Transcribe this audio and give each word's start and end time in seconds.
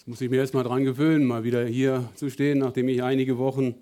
Das 0.00 0.06
muss 0.06 0.22
ich 0.22 0.30
mir 0.30 0.38
erst 0.38 0.54
mal 0.54 0.62
dran 0.62 0.82
gewöhnen, 0.84 1.26
mal 1.26 1.44
wieder 1.44 1.62
hier 1.66 2.08
zu 2.14 2.30
stehen, 2.30 2.60
nachdem 2.60 2.88
ich 2.88 3.02
einige 3.02 3.36
Wochen 3.36 3.74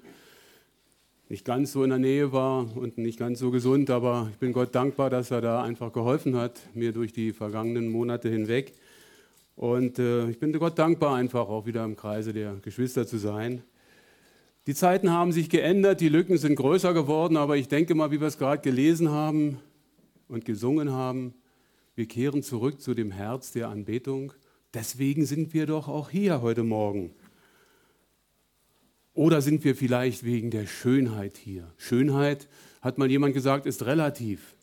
nicht 1.29 1.44
ganz 1.44 1.71
so 1.71 1.84
in 1.84 1.91
der 1.91 2.00
Nähe 2.00 2.33
war 2.33 2.76
und 2.76 2.98
nicht 2.98 3.21
ganz 3.21 3.39
so 3.39 3.52
gesund, 3.52 3.89
aber 3.89 4.26
ich 4.33 4.39
bin 4.39 4.52
Gott 4.52 4.75
dankbar, 4.75 5.10
dass 5.10 5.31
er 5.31 5.41
da 5.42 5.62
einfach 5.62 5.92
geholfen 5.92 6.34
hat, 6.34 6.58
mir 6.75 6.91
durch 6.91 7.12
die 7.12 7.33
vergangenen 7.33 7.89
Monate 7.89 8.29
hinweg. 8.29 8.73
Und 9.54 10.00
äh, 10.00 10.29
ich 10.29 10.41
bin 10.41 10.52
Gott 10.54 10.77
dankbar, 10.77 11.14
einfach 11.14 11.49
auch 11.49 11.67
wieder 11.67 11.85
im 11.85 11.95
Kreise 11.95 12.32
der 12.32 12.55
Geschwister 12.62 13.07
zu 13.07 13.19
sein. 13.19 13.62
Die 14.66 14.75
Zeiten 14.75 15.12
haben 15.12 15.30
sich 15.30 15.48
geändert, 15.48 16.00
die 16.00 16.09
Lücken 16.09 16.37
sind 16.37 16.57
größer 16.57 16.95
geworden, 16.95 17.37
aber 17.37 17.57
ich 17.57 17.69
denke 17.69 17.95
mal, 17.95 18.11
wie 18.11 18.21
wir 18.21 18.27
es 18.27 18.39
gerade 18.39 18.61
gelesen 18.61 19.11
haben 19.11 19.61
und 20.27 20.45
gesungen 20.45 20.91
haben, 20.91 21.32
wir 21.95 22.07
kehren 22.07 22.43
zurück 22.43 22.80
zu 22.80 22.95
dem 22.95 23.12
Herz 23.12 23.53
der 23.53 23.69
Anbetung 23.69 24.32
Deswegen 24.79 25.27
sind 25.27 25.55
wir 25.55 25.67
doch 25.67 25.89
auch 25.89 26.09
hier 26.09 26.41
heute 26.41 26.63
Morgen. 26.63 27.11
Oder 29.13 29.43
sind 29.43 29.64
wir 29.64 29.75
vielleicht 29.75 30.23
wegen 30.23 30.53
der 30.53 30.69
Schönheit 30.69 31.36
hier? 31.36 31.67
Schönheit, 31.79 32.48
hat 32.80 32.96
mal 32.96 33.10
jemand 33.10 33.34
gesagt, 33.34 33.66
ist 33.66 33.86
relativ. 33.86 34.55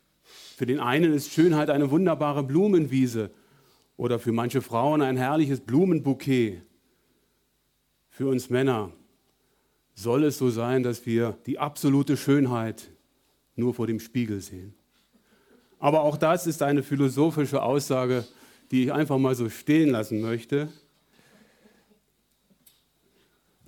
Für 0.56 0.66
den 0.66 0.80
einen 0.80 1.12
ist 1.12 1.34
Schönheit 1.34 1.70
eine 1.70 1.92
wunderbare 1.92 2.44
Blumenwiese 2.44 3.30
oder 3.98 4.18
für 4.18 4.32
manche 4.32 4.62
Frauen 4.62 5.02
ein 5.02 5.18
herrliches 5.18 5.60
Blumenbouquet. 5.60 6.62
Für 8.08 8.28
uns 8.28 8.50
Männer 8.50 8.94
soll 9.96 10.24
es 10.24 10.38
so 10.38 10.50
sein, 10.50 10.82
dass 10.82 11.06
wir 11.06 11.38
die 11.46 11.60
absolute 11.60 12.16
Schönheit 12.16 12.90
nur 13.58 13.74
vor 13.74 13.86
dem 13.86 14.00
Spiegel 14.00 14.40
sehen. 14.40 14.76
Aber 15.78 16.04
auch 16.04 16.16
das 16.16 16.48
ist 16.48 16.64
eine 16.64 16.84
philosophische 16.84 17.62
Aussage, 17.62 18.24
die 18.72 18.84
ich 18.84 18.94
einfach 18.94 19.18
mal 19.18 19.36
so 19.36 19.50
stehen 19.50 19.90
lassen 19.90 20.22
möchte. 20.22 20.70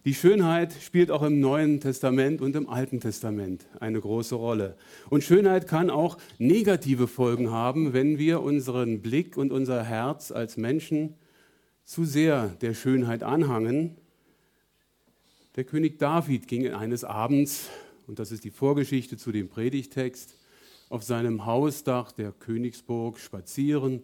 Die 0.08 0.14
Schönheit 0.14 0.72
spielt 0.82 1.12
auch 1.12 1.22
im 1.22 1.42
Neuen 1.42 1.82
Testament 1.82 2.40
und 2.40 2.56
im 2.56 2.70
Alten 2.70 3.02
Testament 3.02 3.66
eine 3.82 4.00
große 4.00 4.36
Rolle. 4.36 4.78
Und 5.10 5.22
Schönheit 5.26 5.68
kann 5.68 5.90
auch 5.90 6.18
negative 6.38 7.10
Folgen 7.10 7.52
haben, 7.52 7.92
wenn 7.92 8.18
wir 8.18 8.42
unseren 8.42 9.02
Blick 9.02 9.36
und 9.36 9.52
unser 9.52 9.84
Herz 9.84 10.32
als 10.32 10.56
Menschen 10.56 11.16
zu 11.84 12.06
sehr 12.06 12.56
der 12.62 12.74
Schönheit 12.74 13.22
anhangen. 13.22 13.98
Der 15.58 15.66
König 15.66 16.00
David 16.00 16.48
ging 16.48 16.72
eines 16.74 17.04
Abends, 17.04 17.70
und 18.08 18.20
das 18.20 18.32
ist 18.32 18.46
die 18.46 18.52
Vorgeschichte 18.52 19.18
zu 19.18 19.34
dem 19.34 19.50
Predigtext, 19.50 20.38
auf 20.88 21.04
seinem 21.04 21.46
Hausdach 21.46 22.14
der 22.14 22.32
Königsburg 22.32 23.20
spazieren 23.20 24.04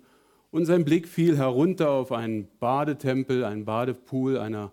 und 0.54 0.68
sein 0.68 0.86
Blick 0.86 1.08
fiel 1.08 1.36
herunter 1.36 1.90
auf 1.90 2.12
einen 2.12 2.48
Badetempel, 2.60 3.44
einen 3.44 3.66
Badepool 3.66 4.38
einer 4.38 4.72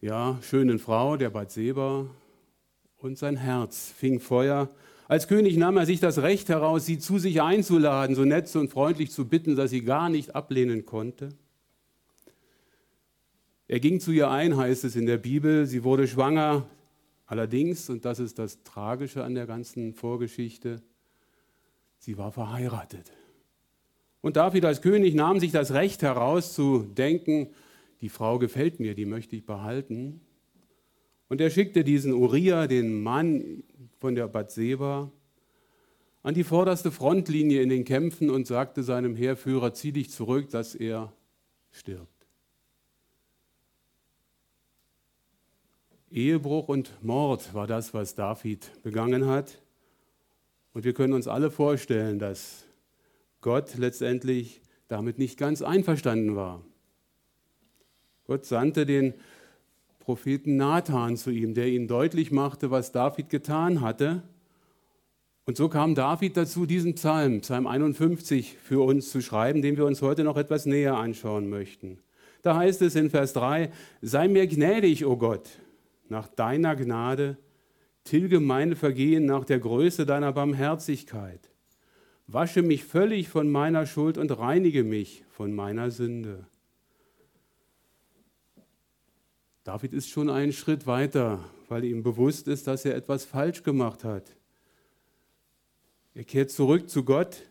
ja, 0.00 0.40
schönen 0.42 0.80
Frau, 0.80 1.16
der 1.16 1.30
Bathseba. 1.30 2.10
Und 2.98 3.16
sein 3.16 3.36
Herz 3.36 3.94
fing 3.96 4.18
Feuer. 4.18 4.68
Als 5.06 5.28
König 5.28 5.56
nahm 5.56 5.76
er 5.76 5.86
sich 5.86 6.00
das 6.00 6.18
Recht 6.18 6.48
heraus, 6.48 6.84
sie 6.84 6.98
zu 6.98 7.18
sich 7.18 7.40
einzuladen, 7.40 8.16
so 8.16 8.24
nett 8.24 8.54
und 8.56 8.68
freundlich 8.68 9.12
zu 9.12 9.28
bitten, 9.28 9.54
dass 9.54 9.70
sie 9.70 9.84
gar 9.84 10.08
nicht 10.08 10.34
ablehnen 10.34 10.84
konnte. 10.84 11.28
Er 13.68 13.78
ging 13.78 14.00
zu 14.00 14.10
ihr 14.10 14.30
ein, 14.30 14.56
heißt 14.56 14.82
es 14.82 14.96
in 14.96 15.06
der 15.06 15.18
Bibel. 15.18 15.66
Sie 15.66 15.84
wurde 15.84 16.08
schwanger. 16.08 16.66
Allerdings, 17.26 17.88
und 17.88 18.04
das 18.04 18.18
ist 18.18 18.40
das 18.40 18.64
Tragische 18.64 19.22
an 19.22 19.36
der 19.36 19.46
ganzen 19.46 19.94
Vorgeschichte, 19.94 20.82
sie 21.98 22.18
war 22.18 22.32
verheiratet. 22.32 23.12
Und 24.26 24.34
David 24.34 24.64
als 24.64 24.82
König 24.82 25.14
nahm 25.14 25.38
sich 25.38 25.52
das 25.52 25.72
Recht 25.72 26.02
heraus 26.02 26.52
zu 26.52 26.80
denken, 26.80 27.50
die 28.00 28.08
Frau 28.08 28.40
gefällt 28.40 28.80
mir, 28.80 28.96
die 28.96 29.04
möchte 29.04 29.36
ich 29.36 29.46
behalten. 29.46 30.20
Und 31.28 31.40
er 31.40 31.48
schickte 31.48 31.84
diesen 31.84 32.12
Uriah, 32.12 32.66
den 32.66 33.04
Mann 33.04 33.62
von 34.00 34.16
der 34.16 34.26
Bathseba, 34.26 35.12
an 36.24 36.34
die 36.34 36.42
vorderste 36.42 36.90
Frontlinie 36.90 37.62
in 37.62 37.68
den 37.68 37.84
Kämpfen 37.84 38.28
und 38.28 38.48
sagte 38.48 38.82
seinem 38.82 39.14
Heerführer, 39.14 39.74
zieh 39.74 39.92
dich 39.92 40.10
zurück, 40.10 40.50
dass 40.50 40.74
er 40.74 41.12
stirbt. 41.70 42.26
Ehebruch 46.10 46.66
und 46.66 47.00
Mord 47.00 47.54
war 47.54 47.68
das, 47.68 47.94
was 47.94 48.16
David 48.16 48.72
begangen 48.82 49.28
hat. 49.28 49.62
Und 50.72 50.84
wir 50.84 50.94
können 50.94 51.12
uns 51.12 51.28
alle 51.28 51.52
vorstellen, 51.52 52.18
dass 52.18 52.65
Gott 53.40 53.76
letztendlich 53.76 54.60
damit 54.88 55.18
nicht 55.18 55.38
ganz 55.38 55.62
einverstanden 55.62 56.36
war. 56.36 56.62
Gott 58.26 58.44
sandte 58.44 58.86
den 58.86 59.14
Propheten 60.00 60.56
Nathan 60.56 61.16
zu 61.16 61.30
ihm, 61.30 61.54
der 61.54 61.68
ihm 61.68 61.88
deutlich 61.88 62.30
machte, 62.30 62.70
was 62.70 62.92
David 62.92 63.28
getan 63.28 63.80
hatte. 63.80 64.22
Und 65.44 65.56
so 65.56 65.68
kam 65.68 65.94
David 65.94 66.36
dazu, 66.36 66.66
diesen 66.66 66.94
Psalm, 66.94 67.40
Psalm 67.40 67.66
51, 67.66 68.56
für 68.62 68.84
uns 68.84 69.10
zu 69.10 69.20
schreiben, 69.20 69.62
den 69.62 69.76
wir 69.76 69.84
uns 69.84 70.02
heute 70.02 70.24
noch 70.24 70.36
etwas 70.36 70.66
näher 70.66 70.96
anschauen 70.96 71.48
möchten. 71.48 71.98
Da 72.42 72.56
heißt 72.56 72.82
es 72.82 72.94
in 72.94 73.10
Vers 73.10 73.32
3, 73.32 73.70
sei 74.02 74.28
mir 74.28 74.46
gnädig, 74.46 75.04
o 75.04 75.12
oh 75.12 75.16
Gott, 75.16 75.48
nach 76.08 76.28
deiner 76.28 76.76
Gnade, 76.76 77.36
tilge 78.04 78.38
meine 78.38 78.76
Vergehen 78.76 79.26
nach 79.26 79.44
der 79.44 79.58
Größe 79.58 80.06
deiner 80.06 80.32
Barmherzigkeit. 80.32 81.50
Wasche 82.28 82.62
mich 82.62 82.84
völlig 82.84 83.28
von 83.28 83.48
meiner 83.48 83.86
Schuld 83.86 84.18
und 84.18 84.36
reinige 84.36 84.82
mich 84.82 85.24
von 85.30 85.54
meiner 85.54 85.90
Sünde. 85.90 86.46
David 89.62 89.92
ist 89.92 90.08
schon 90.08 90.30
einen 90.30 90.52
Schritt 90.52 90.86
weiter, 90.86 91.40
weil 91.68 91.84
ihm 91.84 92.02
bewusst 92.02 92.48
ist, 92.48 92.66
dass 92.66 92.84
er 92.84 92.96
etwas 92.96 93.24
falsch 93.24 93.62
gemacht 93.62 94.04
hat. 94.04 94.36
Er 96.14 96.24
kehrt 96.24 96.50
zurück 96.50 96.88
zu 96.88 97.04
Gott 97.04 97.42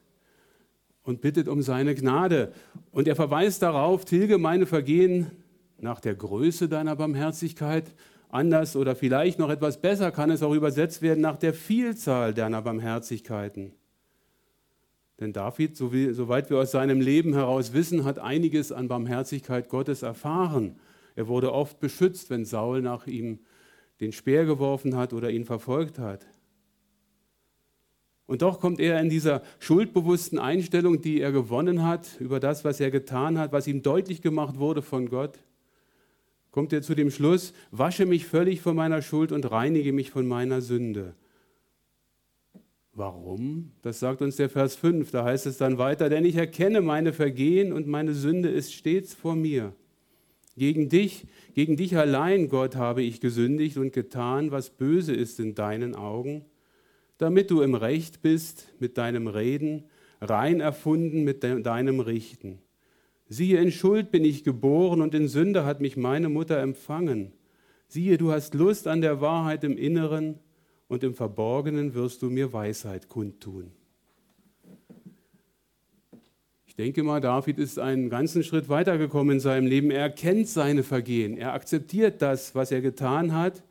und 1.04 1.22
bittet 1.22 1.48
um 1.48 1.62
seine 1.62 1.94
Gnade. 1.94 2.52
Und 2.92 3.08
er 3.08 3.16
verweist 3.16 3.62
darauf, 3.62 4.06
tilge 4.06 4.38
meine 4.38 4.66
Vergehen 4.66 5.32
nach 5.78 6.00
der 6.02 6.16
Größe 6.16 6.68
deiner 6.68 6.96
Barmherzigkeit. 6.96 7.94
Anders 8.30 8.76
oder 8.76 8.96
vielleicht 8.96 9.38
noch 9.40 9.50
etwas 9.50 9.80
besser 9.80 10.12
kann 10.12 10.32
es 10.32 10.42
auch 10.42 10.54
übersetzt 10.54 11.02
werden 11.02 11.22
nach 11.22 11.38
der 11.38 11.54
Vielzahl 11.54 12.34
deiner 12.34 12.62
Barmherzigkeiten. 12.62 13.72
Denn 15.20 15.32
David, 15.32 15.78
so 15.78 15.94
wie, 15.94 16.12
soweit 16.14 16.50
wir 16.50 16.58
aus 16.58 16.72
seinem 16.72 17.00
Leben 17.00 17.34
heraus 17.34 17.74
wissen, 17.74 18.04
hat 18.04 18.20
einiges 18.20 18.72
an 18.72 18.88
Barmherzigkeit 18.88 19.70
Gottes 19.70 20.02
erfahren. 20.02 20.76
Er 21.16 21.28
wurde 21.28 21.54
oft 21.54 21.80
beschützt, 21.80 22.30
wenn 22.30 22.44
Saul 22.44 22.82
nach 22.82 23.08
ihm 23.08 23.40
den 24.02 24.12
Speer 24.12 24.46
geworfen 24.46 24.98
hat 24.98 25.14
oder 25.14 25.30
ihn 25.30 25.46
verfolgt 25.46 26.00
hat. 26.00 26.26
Und 28.28 28.42
doch 28.42 28.60
kommt 28.60 28.80
er 28.80 29.00
in 29.00 29.10
dieser 29.10 29.44
schuldbewussten 29.60 30.40
Einstellung, 30.40 31.02
die 31.02 31.22
er 31.22 31.32
gewonnen 31.32 31.84
hat, 31.84 32.20
über 32.20 32.40
das, 32.40 32.66
was 32.66 32.80
er 32.80 32.92
getan 32.92 33.38
hat, 33.38 33.52
was 33.54 33.68
ihm 33.68 33.84
deutlich 33.84 34.22
gemacht 34.22 34.58
wurde 34.58 34.82
von 34.82 35.10
Gott, 35.10 35.40
kommt 36.52 36.74
er 36.74 36.82
zu 36.82 36.96
dem 36.96 37.12
Schluss, 37.12 37.54
wasche 37.72 38.06
mich 38.06 38.26
völlig 38.26 38.62
von 38.62 38.76
meiner 38.76 39.02
Schuld 39.02 39.32
und 39.32 39.50
reinige 39.52 39.94
mich 39.94 40.10
von 40.10 40.28
meiner 40.28 40.62
Sünde. 40.62 41.14
Warum? 42.98 43.72
Das 43.82 44.00
sagt 44.00 44.22
uns 44.22 44.38
der 44.38 44.50
Vers 44.50 44.76
5. 44.76 45.12
Da 45.12 45.26
heißt 45.26 45.46
es 45.48 45.58
dann 45.58 45.78
weiter, 45.78 46.08
denn 46.08 46.24
ich 46.24 46.38
erkenne 46.38 46.80
meine 46.80 47.12
Vergehen 47.12 47.74
und 47.74 47.88
meine 47.88 48.14
Sünde 48.14 48.48
ist 48.48 48.74
stets 48.74 49.14
vor 49.14 49.36
mir. 49.36 49.74
Gegen 50.56 50.88
dich, 50.88 51.28
gegen 51.54 51.76
dich 51.76 51.98
allein, 51.98 52.48
Gott, 52.48 52.78
habe 52.78 53.04
ich 53.04 53.20
gesündigt 53.20 53.76
und 53.76 53.92
getan, 53.92 54.52
was 54.52 54.70
böse 54.70 55.14
ist 55.14 55.42
in 55.42 55.56
deinen 55.56 55.94
Augen, 55.94 56.46
damit 57.18 57.52
du 57.52 57.62
im 57.62 57.76
Recht 57.76 58.22
bist 58.22 58.70
mit 58.80 58.98
deinem 58.98 59.28
Reden, 59.28 59.84
rein 60.22 60.62
erfunden 60.62 61.26
mit 61.26 61.44
deinem 61.44 62.00
Richten. 62.00 62.60
Siehe, 63.28 63.60
in 63.60 63.74
Schuld 63.74 64.10
bin 64.12 64.24
ich 64.24 64.46
geboren 64.46 65.02
und 65.02 65.14
in 65.14 65.28
Sünde 65.28 65.66
hat 65.66 65.82
mich 65.82 65.98
meine 65.98 66.30
Mutter 66.30 66.60
empfangen. 66.60 67.34
Siehe, 67.90 68.18
du 68.18 68.32
hast 68.32 68.54
Lust 68.54 68.88
an 68.88 69.02
der 69.02 69.20
Wahrheit 69.20 69.66
im 69.66 69.78
Inneren, 69.78 70.40
und 70.88 71.04
im 71.04 71.16
Verborgenen 71.16 71.94
wirst 71.94 72.22
du 72.22 72.30
mir 72.30 72.54
Weisheit 72.54 73.10
kundtun. 73.10 73.72
Ich 76.68 76.76
denke 76.76 77.04
mal, 77.04 77.22
David 77.22 77.58
ist 77.58 77.80
einen 77.80 78.10
ganzen 78.10 78.44
Schritt 78.44 78.68
weitergekommen 78.68 79.36
in 79.36 79.40
seinem 79.40 79.66
Leben. 79.66 79.92
Er 79.92 80.10
kennt 80.10 80.50
seine 80.50 80.84
Vergehen. 80.84 81.38
Er 81.38 81.54
akzeptiert 81.54 82.22
das, 82.22 82.54
was 82.54 82.70
er 82.70 82.82
getan 82.82 83.34
hat. 83.34 83.64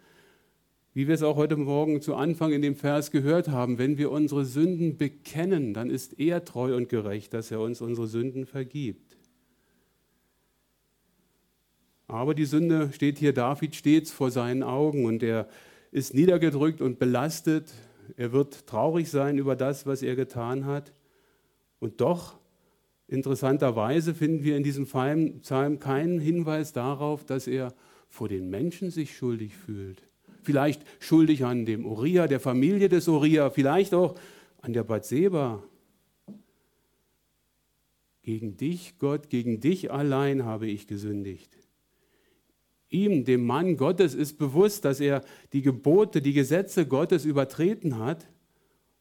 Wie 0.95 1.07
wir 1.07 1.15
es 1.15 1.23
auch 1.23 1.37
heute 1.37 1.57
Morgen 1.57 2.01
zu 2.01 2.15
Anfang 2.15 2.53
in 2.53 2.63
dem 2.63 2.77
Vers 2.77 3.11
gehört 3.11 3.49
haben, 3.49 3.79
wenn 3.79 3.99
wir 3.99 4.11
unsere 4.11 4.45
Sünden 4.45 4.97
bekennen, 4.97 5.75
dann 5.75 5.91
ist 5.91 6.19
er 6.19 6.45
treu 6.45 6.75
und 6.77 6.89
gerecht, 6.89 7.35
dass 7.35 7.51
er 7.51 7.61
uns 7.61 7.81
unsere 7.81 8.07
Sünden 8.07 8.47
vergibt. 8.47 9.19
Aber 12.07 12.35
die 12.35 12.45
Sünde 12.45 12.91
steht 12.93 13.19
hier 13.19 13.35
David 13.35 13.75
stets 13.75 14.13
vor 14.13 14.31
seinen 14.31 14.63
Augen 14.63 15.05
und 15.05 15.23
er 15.23 15.49
ist 15.95 16.13
niedergedrückt 16.13 16.83
und 16.83 16.99
belastet. 16.99 17.73
Er 18.19 18.33
wird 18.33 18.67
traurig 18.67 19.11
sein 19.11 19.39
über 19.39 19.57
das, 19.57 19.87
was 19.87 20.03
er 20.03 20.15
getan 20.15 20.67
hat. 20.67 20.93
Und 21.79 22.03
doch 22.03 22.37
Interessanterweise 23.07 24.15
finden 24.15 24.45
wir 24.45 24.57
in 24.57 24.63
diesem 24.63 24.87
Psalm 24.87 25.79
keinen 25.79 26.21
Hinweis 26.21 26.73
darauf, 26.73 27.25
dass 27.25 27.47
er 27.47 27.75
vor 28.09 28.29
den 28.29 28.49
Menschen 28.49 28.91
sich 28.91 29.17
schuldig 29.17 29.55
fühlt. 29.57 30.03
Vielleicht 30.43 30.83
schuldig 31.01 31.45
an 31.45 31.67
dem 31.67 31.85
Uriah, 31.85 32.27
der 32.27 32.41
Familie 32.41 32.89
des 32.89 33.09
Uriah, 33.09 33.51
vielleicht 33.51 33.93
auch 33.95 34.19
an 34.63 34.73
der 34.73 34.85
Bathseba. 34.85 35.63
Gegen 38.23 38.57
dich, 38.57 38.95
Gott, 38.99 39.29
gegen 39.29 39.61
dich 39.61 39.93
allein 39.93 40.45
habe 40.45 40.67
ich 40.67 40.87
gesündigt. 40.87 41.55
Ihm, 42.95 43.25
dem 43.25 43.45
Mann 43.45 43.77
Gottes, 43.77 44.15
ist 44.15 44.39
bewusst, 44.39 44.85
dass 44.85 45.01
er 45.01 45.25
die 45.53 45.63
Gebote, 45.63 46.23
die 46.23 46.33
Gesetze 46.33 46.87
Gottes 46.87 47.25
übertreten 47.25 47.99
hat 47.99 48.27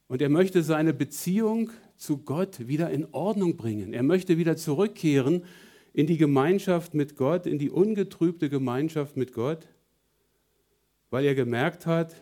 und 0.08 0.22
er 0.22 0.30
möchte 0.30 0.64
seine 0.64 0.94
Beziehung 0.94 1.70
zu 1.96 2.18
Gott 2.18 2.68
wieder 2.68 2.90
in 2.90 3.08
Ordnung 3.14 3.56
bringen. 3.56 3.94
Er 3.94 4.04
möchte 4.04 4.38
wieder 4.38 4.58
zurückkehren 4.58 5.46
in 5.94 6.08
die 6.08 6.18
Gemeinschaft 6.18 6.94
mit 6.94 7.16
Gott, 7.16 7.46
in 7.46 7.60
die 7.60 7.70
ungetrübte 7.70 8.50
Gemeinschaft 8.50 9.16
mit 9.16 9.32
Gott, 9.32 9.68
weil 11.12 11.26
er 11.26 11.36
gemerkt 11.36 11.86
hat, 11.86 12.16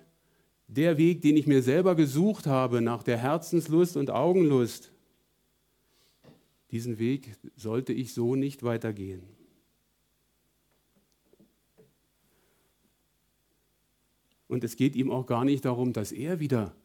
der 0.68 0.98
Weg, 0.98 1.22
den 1.22 1.38
ich 1.38 1.48
mir 1.48 1.62
selber 1.62 1.96
gesucht 1.96 2.48
habe 2.48 2.82
nach 2.82 3.04
der 3.04 3.18
Herzenslust 3.18 3.98
und 3.98 4.10
Augenlust, 4.10 4.92
diesen 6.72 7.00
Weg 7.00 7.36
sollte 7.56 7.94
ich 7.94 8.14
so 8.14 8.36
nicht 8.36 8.64
weitergehen. 8.64 9.24
Und 14.52 14.66
es 14.66 14.76
geht 14.76 14.98
ihm 14.98 15.10
auch 15.10 15.28
gar 15.28 15.46
nicht 15.46 15.64
darum, 15.64 15.94
dass 15.94 16.12
er 16.12 16.42
wieder 16.42 16.76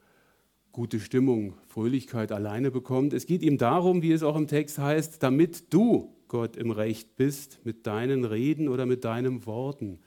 gute 0.70 1.00
Stimmung, 1.00 1.54
Fröhlichkeit 1.66 2.30
alleine 2.30 2.70
bekommt. 2.70 3.12
Es 3.12 3.26
geht 3.26 3.42
ihm 3.42 3.58
darum, 3.58 4.02
wie 4.02 4.12
es 4.12 4.22
auch 4.22 4.36
im 4.36 4.46
Text 4.46 4.78
heißt, 4.78 5.20
damit 5.20 5.74
du, 5.74 6.14
Gott, 6.28 6.56
im 6.56 6.70
Recht 6.70 7.16
bist 7.16 7.58
mit 7.64 7.88
deinen 7.88 8.24
Reden 8.24 8.68
oder 8.68 8.86
mit 8.86 9.02
deinen 9.02 9.46
Worten. 9.46 9.98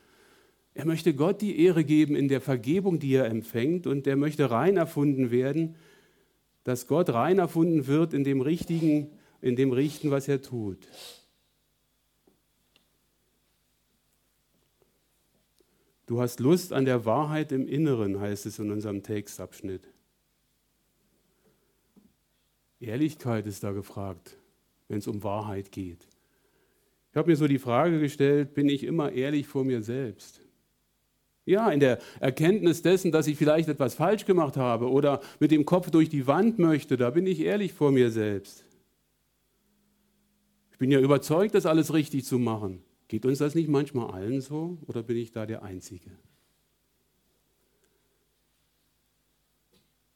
Er 0.73 0.85
möchte 0.85 1.13
Gott 1.13 1.41
die 1.41 1.61
Ehre 1.61 1.83
geben 1.83 2.15
in 2.15 2.29
der 2.29 2.39
Vergebung, 2.39 2.97
die 2.97 3.13
er 3.15 3.25
empfängt, 3.25 3.88
und 3.88 4.07
er 4.07 4.15
möchte 4.15 4.50
rein 4.50 4.77
erfunden 4.77 5.29
werden, 5.29 5.75
dass 6.63 6.88
Gott 6.88 7.09
rein 7.09 7.39
erfunden 7.39 7.88
wird 7.88 8.13
in 8.13 8.23
dem 8.23 8.39
Richtigen, 8.39 9.09
in 9.41 9.57
dem 9.57 9.73
Richten, 9.73 10.11
was 10.11 10.29
er 10.29 10.41
tut. 10.41 10.88
Du 16.09 16.19
hast 16.19 16.39
Lust 16.39 16.73
an 16.73 16.85
der 16.85 17.06
Wahrheit 17.06 17.51
im 17.51 17.67
Inneren, 17.67 18.19
heißt 18.19 18.47
es 18.47 18.57
in 18.57 18.71
unserem 18.71 19.03
Textabschnitt. 19.03 19.88
Ehrlichkeit 22.79 23.45
ist 23.45 23.63
da 23.63 23.73
gefragt, 23.73 24.35
wenn 24.88 24.97
es 24.97 25.07
um 25.07 25.21
Wahrheit 25.21 25.71
geht. 25.71 26.07
Ich 27.11 27.15
habe 27.15 27.29
mir 27.29 27.35
so 27.35 27.47
die 27.47 27.59
Frage 27.59 28.00
gestellt, 28.00 28.56
bin 28.56 28.69
ich 28.69 28.85
immer 28.85 29.11
ehrlich 29.11 29.45
vor 29.45 29.63
mir 29.63 29.83
selbst? 29.83 30.41
Ja, 31.45 31.69
in 31.69 31.79
der 31.79 32.00
Erkenntnis 32.19 32.81
dessen, 32.81 33.11
dass 33.11 33.27
ich 33.27 33.38
vielleicht 33.38 33.69
etwas 33.69 33.94
falsch 33.94 34.25
gemacht 34.25 34.57
habe 34.57 34.89
oder 34.89 35.21
mit 35.39 35.51
dem 35.51 35.63
Kopf 35.63 35.91
durch 35.91 36.09
die 36.09 36.25
Wand 36.25 36.57
möchte, 36.57 36.97
da 36.97 37.11
bin 37.11 37.27
ich 37.27 37.41
ehrlich 37.41 37.73
vor 37.73 37.91
mir 37.91 38.09
selbst. 38.09 38.65
Ich 40.71 40.79
bin 40.79 40.89
ja 40.89 41.00
überzeugt, 41.00 41.53
das 41.53 41.67
alles 41.67 41.94
richtig 41.94 42.25
zu 42.25 42.39
machen. 42.39 42.81
Geht 43.09 43.25
uns 43.25 43.39
das 43.39 43.56
nicht 43.56 43.67
manchmal 43.67 44.11
allen 44.11 44.39
so 44.39 44.77
oder 44.85 45.01
bin 45.01 45.17
ich 45.17 45.31
da 45.31 45.47
der 45.47 45.63
Einzige? 45.63 46.11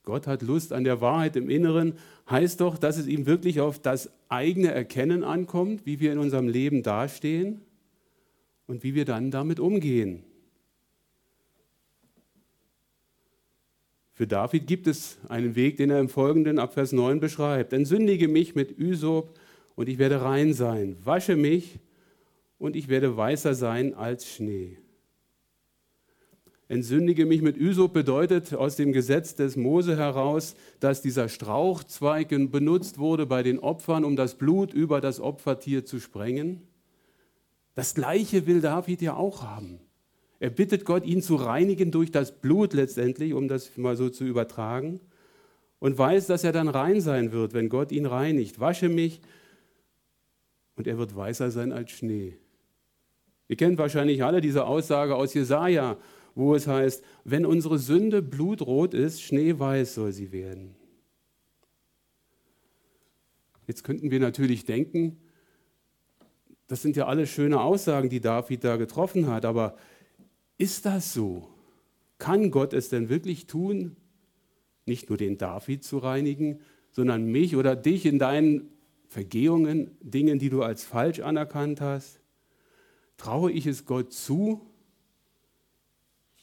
Gott 0.03 0.27
hat 0.27 0.43
Lust 0.43 0.71
an 0.73 0.83
der 0.83 1.01
Wahrheit 1.01 1.35
im 1.35 1.49
Inneren, 1.49 1.97
heißt 2.29 2.61
doch, 2.61 2.77
dass 2.77 2.97
es 2.97 3.07
ihm 3.07 3.25
wirklich 3.25 3.61
auf 3.61 3.79
das 3.79 4.11
eigene 4.29 4.71
Erkennen 4.71 5.23
ankommt, 5.23 5.85
wie 5.85 5.99
wir 5.99 6.11
in 6.11 6.19
unserem 6.19 6.47
Leben 6.47 6.83
dastehen 6.83 7.61
und 8.67 8.83
wie 8.83 8.93
wir 8.93 9.05
dann 9.05 9.31
damit 9.31 9.59
umgehen. 9.59 10.23
Für 14.11 14.27
David 14.27 14.67
gibt 14.67 14.85
es 14.85 15.17
einen 15.29 15.55
Weg, 15.55 15.77
den 15.77 15.89
er 15.89 15.99
im 15.99 16.09
Folgenden 16.09 16.59
ab 16.59 16.75
Vers 16.75 16.91
9 16.91 17.19
beschreibt. 17.19 17.73
Entsündige 17.73 18.27
mich 18.27 18.53
mit 18.53 18.77
Üsop 18.77 19.39
und 19.73 19.89
ich 19.89 19.97
werde 19.97 20.21
rein 20.21 20.53
sein. 20.53 20.97
Wasche 21.03 21.35
mich 21.35 21.79
und 22.57 22.75
ich 22.75 22.87
werde 22.87 23.15
weißer 23.15 23.55
sein 23.55 23.93
als 23.93 24.27
Schnee. 24.27 24.77
Entsündige 26.69 27.25
mich 27.25 27.41
mit 27.41 27.57
Üsop 27.57 27.93
bedeutet 27.93 28.53
aus 28.53 28.75
dem 28.75 28.93
Gesetz 28.93 29.35
des 29.35 29.55
Mose 29.55 29.97
heraus, 29.97 30.55
dass 30.79 31.01
dieser 31.01 31.29
Strauchzweig 31.29 32.29
benutzt 32.51 32.97
wurde 32.97 33.25
bei 33.25 33.43
den 33.43 33.59
Opfern, 33.59 34.03
um 34.03 34.15
das 34.15 34.35
Blut 34.35 34.73
über 34.73 35.01
das 35.01 35.19
Opfertier 35.19 35.85
zu 35.85 35.99
sprengen. 35.99 36.61
Das 37.75 37.93
gleiche 37.93 38.47
will 38.47 38.61
David 38.61 39.01
ja 39.01 39.15
auch 39.15 39.43
haben. 39.43 39.81
Er 40.39 40.49
bittet 40.49 40.83
Gott, 40.83 41.05
ihn 41.05 41.21
zu 41.21 41.35
reinigen 41.35 41.91
durch 41.91 42.11
das 42.11 42.39
Blut 42.39 42.73
letztendlich, 42.73 43.33
um 43.33 43.47
das 43.47 43.77
mal 43.77 43.95
so 43.95 44.09
zu 44.09 44.23
übertragen. 44.23 44.99
Und 45.79 45.97
weiß, 45.97 46.27
dass 46.27 46.43
er 46.43 46.53
dann 46.53 46.69
rein 46.69 47.01
sein 47.01 47.31
wird, 47.31 47.53
wenn 47.53 47.69
Gott 47.69 47.91
ihn 47.91 48.05
reinigt. 48.05 48.59
Wasche 48.59 48.89
mich 48.89 49.21
und 50.75 50.87
er 50.87 50.97
wird 50.97 51.15
weißer 51.15 51.51
sein 51.51 51.71
als 51.71 51.91
Schnee. 51.91 52.37
Ihr 53.53 53.57
kennt 53.57 53.77
wahrscheinlich 53.77 54.23
alle 54.23 54.41
diese 54.41 54.65
Aussage 54.65 55.15
aus 55.15 55.35
Jesaja, 55.35 55.99
wo 56.33 56.55
es 56.55 56.65
heißt, 56.65 57.03
wenn 57.23 57.45
unsere 57.45 57.77
Sünde 57.77 58.23
blutrot 58.23 58.95
ist, 58.95 59.21
schneeweiß 59.21 59.93
soll 59.93 60.11
sie 60.11 60.31
werden. 60.31 60.73
Jetzt 63.67 63.83
könnten 63.83 64.09
wir 64.09 64.19
natürlich 64.19 64.65
denken, 64.65 65.17
das 66.65 66.81
sind 66.81 66.95
ja 66.95 67.05
alle 67.05 67.27
schöne 67.27 67.61
Aussagen, 67.61 68.09
die 68.09 68.21
David 68.21 68.63
da 68.63 68.77
getroffen 68.77 69.27
hat, 69.27 69.45
aber 69.45 69.75
ist 70.57 70.87
das 70.87 71.13
so? 71.13 71.47
Kann 72.17 72.49
Gott 72.49 72.73
es 72.73 72.89
denn 72.89 73.07
wirklich 73.07 73.45
tun, 73.45 73.97
nicht 74.87 75.09
nur 75.09 75.17
den 75.19 75.37
David 75.37 75.83
zu 75.83 75.99
reinigen, 75.99 76.59
sondern 76.89 77.25
mich 77.25 77.55
oder 77.55 77.75
dich 77.75 78.07
in 78.07 78.17
deinen 78.17 78.71
Vergehungen, 79.09 79.91
Dingen, 80.01 80.39
die 80.39 80.49
du 80.49 80.63
als 80.63 80.83
falsch 80.83 81.19
anerkannt 81.19 81.81
hast? 81.81 82.22
Traue 83.23 83.53
ich 83.53 83.67
es 83.67 83.85
Gott 83.85 84.11
zu, 84.11 84.59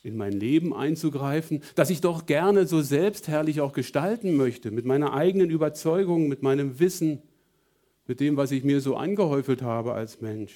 in 0.03 0.17
mein 0.17 0.33
Leben 0.33 0.75
einzugreifen, 0.75 1.63
das 1.75 1.91
ich 1.91 2.01
doch 2.01 2.25
gerne 2.25 2.67
so 2.67 2.81
selbstherrlich 2.81 3.61
auch 3.61 3.75
gestalten 3.75 4.35
möchte, 4.35 4.71
mit 4.71 4.87
meiner 4.87 5.13
eigenen 5.13 5.51
Überzeugung, 5.51 6.27
mit 6.27 6.43
meinem 6.43 6.81
Wissen, 6.81 7.21
mit 8.07 8.19
dem, 8.19 8.39
was 8.39 8.51
ich 8.51 8.65
mir 8.65 8.81
so 8.81 8.97
angehäufelt 8.97 9.61
habe 9.61 9.93
als 9.93 10.23
Mensch. 10.23 10.55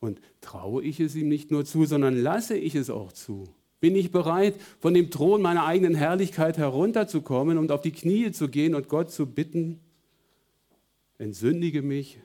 Und 0.00 0.20
traue 0.42 0.82
ich 0.82 1.00
es 1.00 1.14
ihm 1.14 1.30
nicht 1.30 1.50
nur 1.50 1.64
zu, 1.64 1.86
sondern 1.86 2.14
lasse 2.14 2.58
ich 2.58 2.74
es 2.74 2.90
auch 2.90 3.10
zu? 3.10 3.44
Bin 3.80 3.96
ich 3.96 4.12
bereit, 4.12 4.54
von 4.80 4.92
dem 4.92 5.10
Thron 5.10 5.40
meiner 5.40 5.64
eigenen 5.64 5.94
Herrlichkeit 5.94 6.58
herunterzukommen 6.58 7.56
und 7.56 7.72
auf 7.72 7.80
die 7.80 7.92
Knie 7.92 8.32
zu 8.32 8.50
gehen 8.50 8.74
und 8.74 8.90
Gott 8.90 9.10
zu 9.10 9.24
bitten, 9.24 9.80
entsündige 11.16 11.80
mich, 11.80 12.18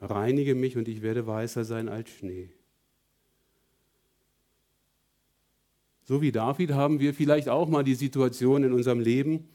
reinige 0.00 0.54
mich 0.54 0.76
und 0.76 0.88
ich 0.88 1.02
werde 1.02 1.26
weißer 1.26 1.64
sein 1.64 1.88
als 1.88 2.10
Schnee. 2.10 2.50
So 6.04 6.22
wie 6.22 6.32
David 6.32 6.72
haben 6.72 7.00
wir 7.00 7.12
vielleicht 7.12 7.48
auch 7.48 7.68
mal 7.68 7.84
die 7.84 7.94
Situation 7.94 8.64
in 8.64 8.72
unserem 8.72 9.00
Leben, 9.00 9.48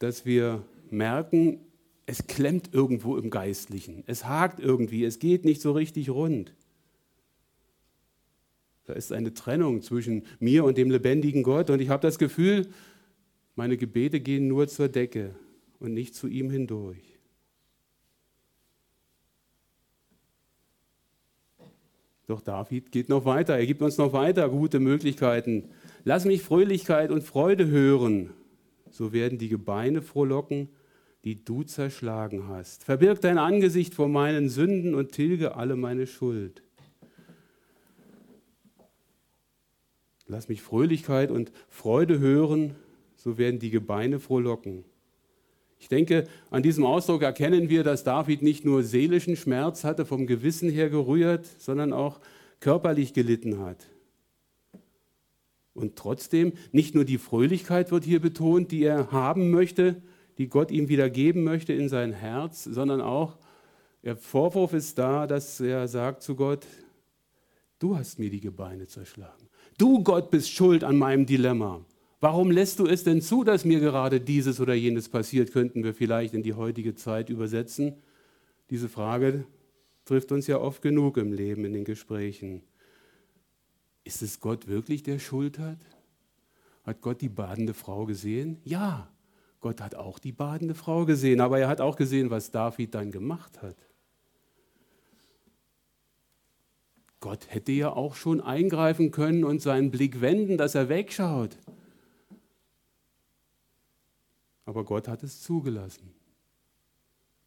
dass 0.00 0.26
wir 0.26 0.64
merken, 0.90 1.60
es 2.06 2.26
klemmt 2.26 2.74
irgendwo 2.74 3.16
im 3.16 3.30
Geistlichen, 3.30 4.02
es 4.06 4.26
hakt 4.26 4.60
irgendwie, 4.60 5.04
es 5.04 5.18
geht 5.18 5.44
nicht 5.44 5.62
so 5.62 5.72
richtig 5.72 6.10
rund. 6.10 6.54
Da 8.84 8.92
ist 8.92 9.12
eine 9.12 9.32
Trennung 9.32 9.80
zwischen 9.80 10.24
mir 10.40 10.64
und 10.64 10.76
dem 10.76 10.90
lebendigen 10.90 11.42
Gott 11.42 11.70
und 11.70 11.80
ich 11.80 11.88
habe 11.88 12.02
das 12.02 12.18
Gefühl, 12.18 12.68
meine 13.54 13.76
Gebete 13.76 14.20
gehen 14.20 14.48
nur 14.48 14.66
zur 14.68 14.88
Decke 14.88 15.34
und 15.78 15.94
nicht 15.94 16.14
zu 16.14 16.26
ihm 16.26 16.50
hindurch. 16.50 17.13
Doch 22.26 22.40
David 22.40 22.90
geht 22.90 23.08
noch 23.08 23.24
weiter. 23.24 23.56
Er 23.58 23.66
gibt 23.66 23.82
uns 23.82 23.98
noch 23.98 24.12
weiter 24.12 24.48
gute 24.48 24.80
Möglichkeiten. 24.80 25.68
Lass 26.04 26.24
mich 26.24 26.42
Fröhlichkeit 26.42 27.10
und 27.10 27.22
Freude 27.22 27.66
hören. 27.66 28.30
So 28.90 29.12
werden 29.12 29.38
die 29.38 29.48
Gebeine 29.48 30.00
frohlocken, 30.00 30.68
die 31.24 31.44
du 31.44 31.62
zerschlagen 31.64 32.48
hast. 32.48 32.84
Verbirg 32.84 33.20
dein 33.20 33.38
Angesicht 33.38 33.94
vor 33.94 34.08
meinen 34.08 34.48
Sünden 34.48 34.94
und 34.94 35.12
tilge 35.12 35.56
alle 35.56 35.76
meine 35.76 36.06
Schuld. 36.06 36.62
Lass 40.26 40.48
mich 40.48 40.62
Fröhlichkeit 40.62 41.30
und 41.30 41.52
Freude 41.68 42.18
hören, 42.18 42.74
so 43.16 43.36
werden 43.36 43.58
die 43.58 43.70
Gebeine 43.70 44.18
frohlocken. 44.18 44.84
Ich 45.84 45.88
denke, 45.88 46.24
an 46.50 46.62
diesem 46.62 46.86
Ausdruck 46.86 47.20
erkennen 47.20 47.68
wir, 47.68 47.84
dass 47.84 48.04
David 48.04 48.40
nicht 48.40 48.64
nur 48.64 48.82
seelischen 48.82 49.36
Schmerz 49.36 49.84
hatte, 49.84 50.06
vom 50.06 50.26
Gewissen 50.26 50.70
her 50.70 50.88
gerührt, 50.88 51.44
sondern 51.58 51.92
auch 51.92 52.20
körperlich 52.60 53.12
gelitten 53.12 53.58
hat. 53.58 53.86
Und 55.74 55.96
trotzdem, 55.96 56.54
nicht 56.72 56.94
nur 56.94 57.04
die 57.04 57.18
Fröhlichkeit 57.18 57.90
wird 57.90 58.04
hier 58.04 58.22
betont, 58.22 58.72
die 58.72 58.82
er 58.82 59.12
haben 59.12 59.50
möchte, 59.50 60.00
die 60.38 60.48
Gott 60.48 60.70
ihm 60.70 60.88
wieder 60.88 61.10
geben 61.10 61.44
möchte 61.44 61.74
in 61.74 61.90
sein 61.90 62.14
Herz, 62.14 62.64
sondern 62.64 63.02
auch 63.02 63.36
der 64.04 64.16
Vorwurf 64.16 64.72
ist 64.72 64.96
da, 64.96 65.26
dass 65.26 65.60
er 65.60 65.86
sagt 65.86 66.22
zu 66.22 66.34
Gott, 66.34 66.66
du 67.78 67.94
hast 67.94 68.18
mir 68.18 68.30
die 68.30 68.40
Gebeine 68.40 68.86
zerschlagen. 68.86 69.50
Du, 69.76 70.02
Gott, 70.02 70.30
bist 70.30 70.48
schuld 70.48 70.82
an 70.82 70.96
meinem 70.96 71.26
Dilemma. 71.26 71.84
Warum 72.24 72.50
lässt 72.50 72.78
du 72.78 72.86
es 72.86 73.04
denn 73.04 73.20
zu, 73.20 73.44
dass 73.44 73.66
mir 73.66 73.80
gerade 73.80 74.18
dieses 74.18 74.58
oder 74.58 74.72
jenes 74.72 75.10
passiert, 75.10 75.52
könnten 75.52 75.84
wir 75.84 75.92
vielleicht 75.92 76.32
in 76.32 76.42
die 76.42 76.54
heutige 76.54 76.94
Zeit 76.94 77.28
übersetzen. 77.28 77.96
Diese 78.70 78.88
Frage 78.88 79.44
trifft 80.06 80.32
uns 80.32 80.46
ja 80.46 80.56
oft 80.56 80.80
genug 80.80 81.18
im 81.18 81.34
Leben, 81.34 81.66
in 81.66 81.74
den 81.74 81.84
Gesprächen. 81.84 82.62
Ist 84.04 84.22
es 84.22 84.40
Gott 84.40 84.68
wirklich, 84.68 85.02
der 85.02 85.18
Schuld 85.18 85.58
hat? 85.58 85.76
Hat 86.84 87.02
Gott 87.02 87.20
die 87.20 87.28
badende 87.28 87.74
Frau 87.74 88.06
gesehen? 88.06 88.56
Ja, 88.64 89.12
Gott 89.60 89.82
hat 89.82 89.94
auch 89.94 90.18
die 90.18 90.32
badende 90.32 90.74
Frau 90.74 91.04
gesehen, 91.04 91.42
aber 91.42 91.58
er 91.58 91.68
hat 91.68 91.82
auch 91.82 91.96
gesehen, 91.96 92.30
was 92.30 92.50
David 92.50 92.94
dann 92.94 93.10
gemacht 93.10 93.60
hat. 93.60 93.76
Gott 97.20 97.48
hätte 97.50 97.72
ja 97.72 97.92
auch 97.92 98.14
schon 98.14 98.40
eingreifen 98.40 99.10
können 99.10 99.44
und 99.44 99.60
seinen 99.60 99.90
Blick 99.90 100.22
wenden, 100.22 100.56
dass 100.56 100.74
er 100.74 100.88
wegschaut. 100.88 101.58
Aber 104.64 104.84
Gott 104.84 105.08
hat 105.08 105.22
es 105.22 105.42
zugelassen. 105.42 106.14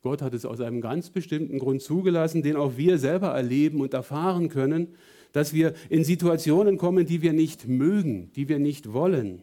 Gott 0.02 0.22
hat 0.22 0.34
es 0.34 0.46
aus 0.46 0.62
einem 0.62 0.82
ganz 0.82 1.10
bestimmten 1.10 1.60
Grund 1.60 1.82
zugelassen, 1.82 2.44
den 2.44 2.56
auch 2.56 2.78
wir 2.78 2.98
selber 2.98 3.30
erleben 3.30 3.82
und 3.82 3.94
erfahren 3.94 4.50
können, 4.50 4.96
dass 5.32 5.54
wir 5.54 5.74
in 5.90 6.04
Situationen 6.04 6.78
kommen, 6.78 7.06
die 7.06 7.22
wir 7.22 7.34
nicht 7.34 7.68
mögen, 7.68 8.32
die 8.34 8.48
wir 8.48 8.60
nicht 8.60 8.94
wollen. 8.94 9.42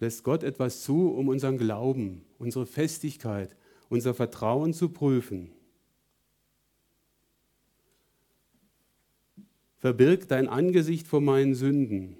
Lässt 0.00 0.24
Gott 0.24 0.42
etwas 0.42 0.82
zu, 0.82 1.12
um 1.12 1.28
unseren 1.28 1.58
Glauben, 1.58 2.24
unsere 2.38 2.66
Festigkeit, 2.66 3.54
unser 3.88 4.14
Vertrauen 4.14 4.72
zu 4.72 4.88
prüfen. 4.88 5.52
Verbirg 9.76 10.28
dein 10.28 10.48
Angesicht 10.48 11.06
vor 11.06 11.20
meinen 11.20 11.54
Sünden 11.54 12.16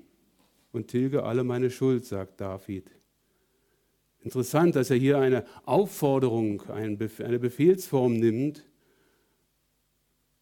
und 0.73 0.88
tilge 0.88 1.25
alle 1.25 1.45
meine 1.45 1.71
Schuld, 1.71 2.05
sagt 2.05 2.41
David. 2.41 3.01
Interessant, 4.25 4.76
dass 4.76 4.91
er 4.91 4.97
hier 4.97 5.19
eine 5.19 5.45
Aufforderung, 5.64 6.62
eine 6.71 6.97
Befehlsform 6.97 8.14
nimmt. 8.14 8.64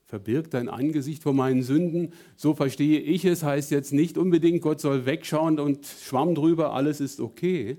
Verbirg 0.05 0.51
dein 0.51 0.69
Angesicht 0.69 1.23
vor 1.23 1.33
meinen 1.33 1.63
Sünden. 1.63 2.13
So 2.37 2.53
verstehe 2.55 3.01
ich 3.01 3.25
es, 3.25 3.43
heißt 3.43 3.71
jetzt 3.71 3.93
nicht 3.93 4.19
unbedingt, 4.19 4.61
Gott 4.61 4.81
soll 4.81 5.07
wegschauen 5.07 5.59
und 5.59 5.87
schwamm 5.87 6.35
drüber, 6.35 6.75
alles 6.75 7.01
ist 7.01 7.21
okay. 7.21 7.79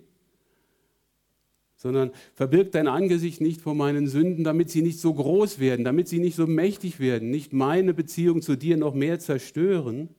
Sondern 1.76 2.12
verbirg 2.34 2.72
dein 2.72 2.88
Angesicht 2.88 3.42
nicht 3.42 3.62
vor 3.62 3.76
meinen 3.76 4.08
Sünden, 4.08 4.44
damit 4.44 4.70
sie 4.70 4.82
nicht 4.82 5.00
so 5.00 5.14
groß 5.14 5.60
werden, 5.60 5.84
damit 5.84 6.08
sie 6.08 6.20
nicht 6.20 6.36
so 6.36 6.48
mächtig 6.48 7.00
werden, 7.00 7.30
nicht 7.30 7.54
meine 7.54 7.94
Beziehung 7.94 8.42
zu 8.42 8.56
dir 8.56 8.78
noch 8.78 8.94
mehr 8.94 9.20
zerstören. 9.20 10.10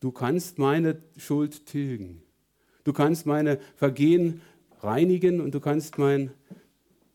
Du 0.00 0.12
kannst 0.12 0.58
meine 0.58 1.00
Schuld 1.16 1.66
tilgen. 1.66 2.22
Du 2.90 2.94
kannst 2.94 3.24
meine 3.24 3.60
Vergehen 3.76 4.40
reinigen 4.80 5.40
und 5.40 5.54
du 5.54 5.60
kannst 5.60 5.96
mein 5.96 6.32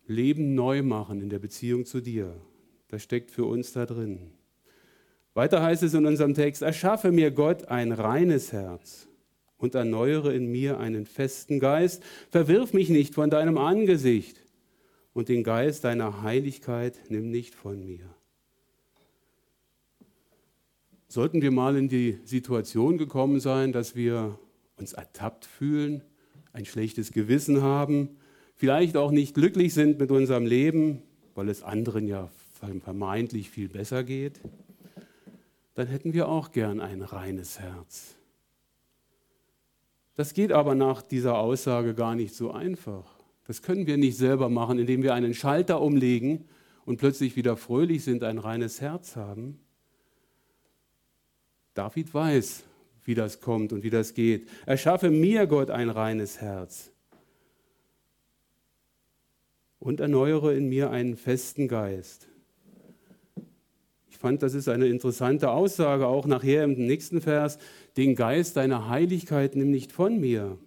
Leben 0.08 0.56
neu 0.56 0.84
machen 0.84 1.20
in 1.20 1.30
der 1.30 1.40
Beziehung 1.40 1.86
zu 1.86 2.00
dir. 2.00 2.34
Das 2.88 3.04
steckt 3.04 3.30
für 3.30 3.44
uns 3.44 3.74
da 3.74 3.86
drin. 3.86 4.32
Weiter 5.34 5.62
heißt 5.62 5.84
es 5.84 5.94
in 5.94 6.06
unserem 6.06 6.34
Text, 6.34 6.62
erschaffe 6.62 7.12
mir 7.12 7.30
Gott 7.30 7.68
ein 7.68 7.92
reines 7.92 8.54
Herz 8.54 9.10
und 9.58 9.76
erneuere 9.76 10.34
in 10.34 10.50
mir 10.50 10.80
einen 10.80 11.06
festen 11.06 11.60
Geist. 11.60 12.02
Verwirf 12.30 12.72
mich 12.72 12.88
nicht 12.88 13.14
von 13.14 13.30
deinem 13.30 13.58
Angesicht 13.58 14.40
und 15.12 15.28
den 15.28 15.44
Geist 15.44 15.84
deiner 15.84 16.22
Heiligkeit 16.22 16.98
nimm 17.10 17.32
nicht 17.32 17.54
von 17.54 17.86
mir. 17.86 18.06
Sollten 21.10 21.42
wir 21.42 21.52
mal 21.52 21.76
in 21.76 21.90
die 21.90 22.18
Situation 22.24 22.98
gekommen 22.98 23.42
sein, 23.42 23.74
dass 23.74 23.94
wir 23.94 24.40
uns 24.78 24.94
ertappt 24.94 25.46
fühlen, 25.46 26.02
ein 26.54 26.66
schlechtes 26.66 27.12
Gewissen 27.12 27.62
haben, 27.62 28.18
vielleicht 28.56 28.98
auch 28.98 29.12
nicht 29.12 29.34
glücklich 29.34 29.74
sind 29.74 30.00
mit 30.00 30.12
unserem 30.12 30.46
Leben, 30.46 31.02
weil 31.34 31.50
es 31.50 31.64
anderen 31.64 32.08
ja 32.08 32.30
vermeintlich 32.84 33.50
viel 33.50 33.70
besser 33.70 34.04
geht, 34.04 34.40
dann 35.76 35.88
hätten 35.88 36.14
wir 36.14 36.30
auch 36.30 36.52
gern 36.52 36.80
ein 36.80 37.02
reines 37.02 37.60
Herz. 37.60 38.16
Das 40.16 40.34
geht 40.34 40.54
aber 40.54 40.76
nach 40.76 41.02
dieser 41.02 41.38
Aussage 41.38 41.94
gar 41.94 42.16
nicht 42.16 42.34
so 42.34 42.52
einfach. 42.52 43.06
Das 43.46 43.62
können 43.62 43.86
wir 43.86 43.98
nicht 43.98 44.18
selber 44.18 44.50
machen, 44.50 44.80
indem 44.80 45.04
wir 45.04 45.14
einen 45.14 45.34
Schalter 45.34 45.82
umlegen 45.82 46.46
und 46.86 46.98
plötzlich 46.98 47.36
wieder 47.36 47.58
fröhlich 47.58 48.04
sind, 48.04 48.24
ein 48.24 48.38
reines 48.38 48.80
Herz 48.80 49.18
haben. 49.18 49.60
David 51.74 52.14
weiß, 52.14 52.64
wie 53.06 53.16
das 53.16 53.40
kommt 53.40 53.72
und 53.72 53.84
wie 53.84 53.90
das 53.90 54.14
geht. 54.14 54.50
Erschaffe 54.66 55.10
mir, 55.10 55.48
Gott, 55.48 55.70
ein 55.70 55.90
reines 55.90 56.42
Herz 56.42 56.92
und 59.80 60.00
erneuere 60.00 60.54
in 60.54 60.68
mir 60.68 60.90
einen 60.90 61.16
festen 61.16 61.68
Geist. 61.68 62.28
Ich 64.10 64.18
fand, 64.18 64.42
das 64.42 64.56
ist 64.56 64.68
eine 64.68 64.88
interessante 64.88 65.52
Aussage, 65.52 66.08
auch 66.08 66.26
nachher 66.26 66.64
im 66.64 66.74
nächsten 66.74 67.22
Vers. 67.22 67.60
Den 67.96 68.16
Geist 68.16 68.58
deiner 68.58 68.90
Heiligkeit 68.90 69.56
nimm 69.56 69.70
nicht 69.70 69.92
von 69.92 70.20
mir. 70.20 70.58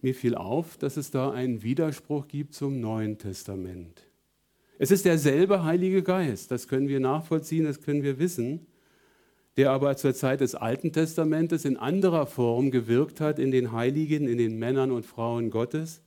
Mir 0.00 0.14
fiel 0.14 0.34
auf, 0.34 0.76
dass 0.76 0.96
es 0.96 1.10
da 1.10 1.30
einen 1.30 1.62
Widerspruch 1.62 2.26
gibt 2.26 2.54
zum 2.54 2.80
Neuen 2.80 3.18
Testament. 3.18 4.04
Es 4.78 4.90
ist 4.90 5.04
derselbe 5.04 5.64
Heilige 5.64 6.02
Geist, 6.02 6.50
das 6.50 6.66
können 6.66 6.88
wir 6.88 7.00
nachvollziehen, 7.00 7.64
das 7.64 7.80
können 7.80 8.02
wir 8.02 8.18
wissen 8.18 8.66
der 9.58 9.72
aber 9.72 9.96
zur 9.96 10.14
Zeit 10.14 10.40
des 10.40 10.54
Alten 10.54 10.92
Testamentes 10.92 11.64
in 11.64 11.76
anderer 11.76 12.26
Form 12.26 12.70
gewirkt 12.70 13.20
hat 13.20 13.40
in 13.40 13.50
den 13.50 13.72
Heiligen, 13.72 14.28
in 14.28 14.38
den 14.38 14.56
Männern 14.56 14.92
und 14.92 15.04
Frauen 15.04 15.50
Gottes, 15.50 16.00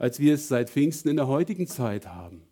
als 0.00 0.18
wir 0.18 0.34
es 0.34 0.48
seit 0.48 0.68
Pfingsten 0.68 1.08
in 1.08 1.14
der 1.14 1.28
heutigen 1.28 1.68
Zeit 1.68 2.08
haben. 2.08 2.42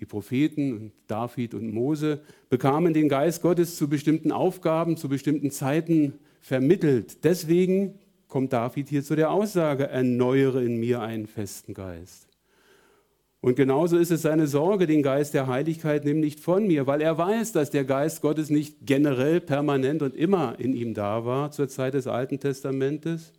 Die 0.00 0.06
Propheten, 0.06 0.92
David 1.06 1.52
und 1.52 1.70
Mose, 1.70 2.22
bekamen 2.48 2.94
den 2.94 3.10
Geist 3.10 3.42
Gottes 3.42 3.76
zu 3.76 3.90
bestimmten 3.90 4.32
Aufgaben, 4.32 4.96
zu 4.96 5.10
bestimmten 5.10 5.50
Zeiten 5.50 6.14
vermittelt. 6.40 7.24
Deswegen 7.24 7.98
kommt 8.26 8.54
David 8.54 8.88
hier 8.88 9.04
zu 9.04 9.16
der 9.16 9.30
Aussage, 9.30 9.86
erneuere 9.88 10.62
in 10.62 10.80
mir 10.80 11.02
einen 11.02 11.26
festen 11.26 11.74
Geist. 11.74 12.25
Und 13.46 13.54
genauso 13.54 13.96
ist 13.96 14.10
es 14.10 14.22
seine 14.22 14.48
Sorge, 14.48 14.88
den 14.88 15.04
Geist 15.04 15.32
der 15.32 15.46
Heiligkeit 15.46 16.04
nimm 16.04 16.18
nicht 16.18 16.40
von 16.40 16.66
mir, 16.66 16.88
weil 16.88 17.00
er 17.00 17.16
weiß, 17.16 17.52
dass 17.52 17.70
der 17.70 17.84
Geist 17.84 18.20
Gottes 18.20 18.50
nicht 18.50 18.78
generell, 18.84 19.40
permanent 19.40 20.02
und 20.02 20.16
immer 20.16 20.58
in 20.58 20.74
ihm 20.74 20.94
da 20.94 21.24
war 21.24 21.52
zur 21.52 21.68
Zeit 21.68 21.94
des 21.94 22.08
Alten 22.08 22.40
Testamentes, 22.40 23.32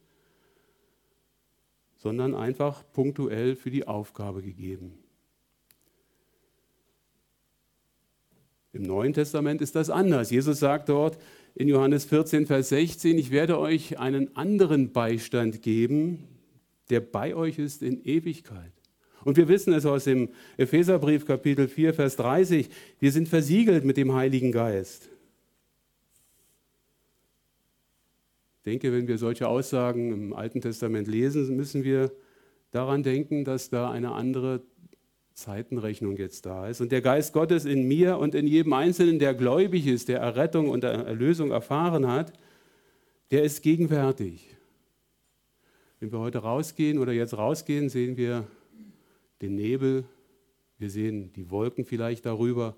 sondern 1.98 2.36
einfach 2.36 2.86
punktuell 2.94 3.58
für 3.58 3.70
die 3.70 3.86
Aufgabe 3.86 4.42
gegeben. 4.42 4.94
Im 8.72 8.84
Neuen 8.84 9.12
Testament 9.12 9.62
ist 9.62 9.76
das 9.76 9.90
anders. 9.90 10.32
Jesus 10.32 10.60
sagt 10.60 10.88
dort 10.88 11.18
in 11.54 11.68
Johannes 11.68 12.06
14, 12.06 12.46
Vers 12.46 12.70
16, 12.70 13.18
ich 13.18 13.32
werde 13.32 13.60
euch 13.60 14.00
einen 14.00 14.38
anderen 14.38 14.94
Beistand 14.94 15.62
geben, 15.62 16.30
der 16.90 17.02
bei 17.02 17.36
euch 17.36 17.60
ist 17.60 17.84
in 17.84 18.02
Ewigkeit. 18.06 18.77
Und 19.28 19.36
wir 19.36 19.50
wissen 19.50 19.74
es 19.74 19.86
aus 19.86 20.06
dem 20.06 20.30
Epheserbrief 20.56 21.26
Kapitel 21.26 21.68
4, 21.68 21.94
Vers 21.94 22.16
30, 22.16 22.70
wir 23.02 23.12
sind 23.12 23.28
versiegelt 23.28 23.84
mit 23.84 23.98
dem 23.98 24.14
Heiligen 24.14 24.54
Geist. 24.54 25.10
Ich 28.60 28.64
denke, 28.64 28.94
wenn 28.94 29.06
wir 29.10 29.18
solche 29.18 29.50
Aussagen 29.50 30.14
im 30.14 30.34
Alten 30.34 30.62
Testament 30.62 31.10
lesen, 31.10 31.54
müssen 31.58 31.84
wir 31.84 32.10
daran 32.72 33.04
denken, 33.04 33.44
dass 33.44 33.70
da 33.70 33.92
eine 33.92 34.14
andere 34.14 34.62
Zeitenrechnung 35.34 36.16
jetzt 36.16 36.46
da 36.46 36.70
ist. 36.70 36.80
Und 36.80 36.94
der 36.94 37.02
Geist 37.02 37.34
Gottes 37.34 37.66
in 37.66 37.86
mir 37.86 38.20
und 38.20 38.34
in 38.34 38.48
jedem 38.48 38.72
Einzelnen, 38.72 39.20
der 39.20 39.34
gläubig 39.34 39.88
ist, 39.88 40.08
der 40.08 40.22
Errettung 40.22 40.70
und 40.70 40.86
Erlösung 40.86 41.52
erfahren 41.52 42.08
hat, 42.08 42.32
der 43.32 43.44
ist 43.44 43.62
gegenwärtig. 43.62 44.56
Wenn 46.00 46.14
wir 46.14 46.20
heute 46.20 46.38
rausgehen 46.38 46.98
oder 46.98 47.12
jetzt 47.12 47.38
rausgehen, 47.38 47.90
sehen 47.90 48.16
wir 48.16 48.48
den 49.42 49.56
Nebel, 49.56 50.06
wir 50.78 50.90
sehen 50.90 51.32
die 51.34 51.50
Wolken 51.50 51.86
vielleicht 51.86 52.26
darüber 52.26 52.76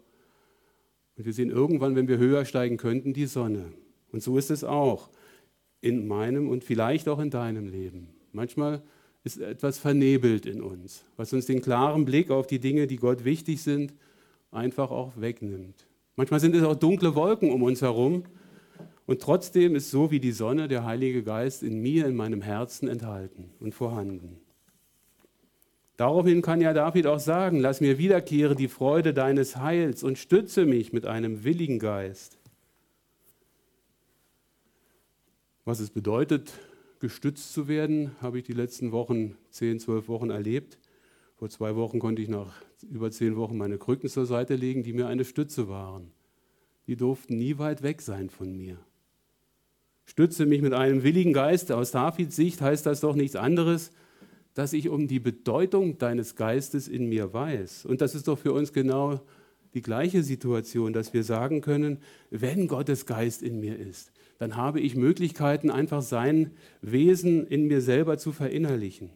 und 1.17 1.25
wir 1.25 1.33
sehen 1.33 1.49
irgendwann, 1.49 1.95
wenn 1.95 2.07
wir 2.07 2.17
höher 2.17 2.45
steigen 2.45 2.77
könnten, 2.77 3.13
die 3.13 3.25
Sonne. 3.25 3.73
Und 4.11 4.23
so 4.23 4.37
ist 4.37 4.51
es 4.51 4.63
auch 4.63 5.09
in 5.81 6.07
meinem 6.07 6.49
und 6.49 6.63
vielleicht 6.63 7.07
auch 7.07 7.19
in 7.19 7.29
deinem 7.29 7.67
Leben. 7.67 8.09
Manchmal 8.31 8.81
ist 9.23 9.39
etwas 9.39 9.77
vernebelt 9.77 10.45
in 10.45 10.61
uns, 10.61 11.03
was 11.17 11.33
uns 11.33 11.45
den 11.45 11.61
klaren 11.61 12.05
Blick 12.05 12.31
auf 12.31 12.47
die 12.47 12.59
Dinge, 12.59 12.87
die 12.87 12.95
Gott 12.95 13.25
wichtig 13.25 13.61
sind, 13.61 13.93
einfach 14.51 14.91
auch 14.91 15.13
wegnimmt. 15.17 15.87
Manchmal 16.15 16.39
sind 16.39 16.55
es 16.55 16.63
auch 16.63 16.75
dunkle 16.75 17.15
Wolken 17.15 17.51
um 17.51 17.63
uns 17.63 17.81
herum 17.81 18.23
Und 19.05 19.21
trotzdem 19.21 19.75
ist 19.75 19.89
so 19.89 20.11
wie 20.11 20.19
die 20.19 20.31
Sonne 20.31 20.67
der 20.67 20.85
Heilige 20.85 21.23
Geist 21.23 21.63
in 21.63 21.81
mir, 21.81 22.05
in 22.05 22.15
meinem 22.15 22.43
Herzen 22.43 22.87
enthalten 22.87 23.49
und 23.59 23.73
vorhanden. 23.73 24.37
Daraufhin 25.99 26.41
kann 26.41 26.61
ja 26.61 26.71
David 26.71 27.07
auch 27.07 27.19
sagen, 27.19 27.59
lass 27.59 27.81
mir 27.81 27.97
wiederkehren 27.97 28.55
die 28.55 28.69
Freude 28.69 29.13
deines 29.13 29.57
Heils 29.57 30.01
und 30.01 30.17
stütze 30.17 30.65
mich 30.65 30.93
mit 30.93 31.05
einem 31.05 31.43
willigen 31.43 31.77
Geist. 31.77 32.37
Was 35.65 35.81
es 35.81 35.89
bedeutet, 35.89 36.53
gestützt 37.01 37.51
zu 37.51 37.67
werden, 37.67 38.15
habe 38.21 38.37
ich 38.37 38.45
die 38.45 38.53
letzten 38.53 38.93
Wochen, 38.93 39.35
zehn, 39.49 39.77
zwölf 39.81 40.07
Wochen 40.07 40.29
erlebt. 40.29 40.77
Vor 41.35 41.49
zwei 41.49 41.75
Wochen 41.75 41.99
konnte 41.99 42.21
ich 42.21 42.29
nach 42.29 42.53
über 42.89 43.11
zehn 43.11 43.35
Wochen 43.35 43.57
meine 43.57 43.77
Krücken 43.77 44.07
zur 44.07 44.25
Seite 44.25 44.55
legen, 44.55 44.83
die 44.83 44.93
mir 44.93 45.07
eine 45.07 45.25
Stütze 45.25 45.67
waren. 45.67 46.13
Die 46.87 46.95
durften 46.95 47.35
nie 47.35 47.57
weit 47.57 47.83
weg 47.83 48.01
sein 48.01 48.29
von 48.29 48.55
mir. 48.55 48.77
Stütze 50.05 50.45
mich 50.45 50.61
mit 50.61 50.71
einem 50.71 51.03
willigen 51.03 51.33
Geist. 51.33 51.73
Aus 51.73 51.91
Davids 51.91 52.37
Sicht 52.37 52.61
heißt 52.61 52.85
das 52.85 53.01
doch 53.01 53.15
nichts 53.15 53.35
anderes, 53.35 53.91
dass 54.53 54.73
ich 54.73 54.89
um 54.89 55.07
die 55.07 55.19
Bedeutung 55.19 55.97
deines 55.97 56.35
Geistes 56.35 56.87
in 56.87 57.07
mir 57.07 57.33
weiß. 57.33 57.85
Und 57.85 58.01
das 58.01 58.15
ist 58.15 58.27
doch 58.27 58.37
für 58.37 58.53
uns 58.53 58.73
genau 58.73 59.21
die 59.73 59.81
gleiche 59.81 60.23
Situation, 60.23 60.93
dass 60.93 61.13
wir 61.13 61.23
sagen 61.23 61.61
können, 61.61 61.99
wenn 62.31 62.67
Gottes 62.67 63.05
Geist 63.05 63.43
in 63.43 63.59
mir 63.59 63.77
ist, 63.77 64.11
dann 64.39 64.55
habe 64.55 64.79
ich 64.79 64.95
Möglichkeiten, 64.95 65.69
einfach 65.69 66.01
sein 66.01 66.51
Wesen 66.81 67.45
in 67.45 67.67
mir 67.67 67.81
selber 67.81 68.17
zu 68.17 68.31
verinnerlichen. 68.31 69.11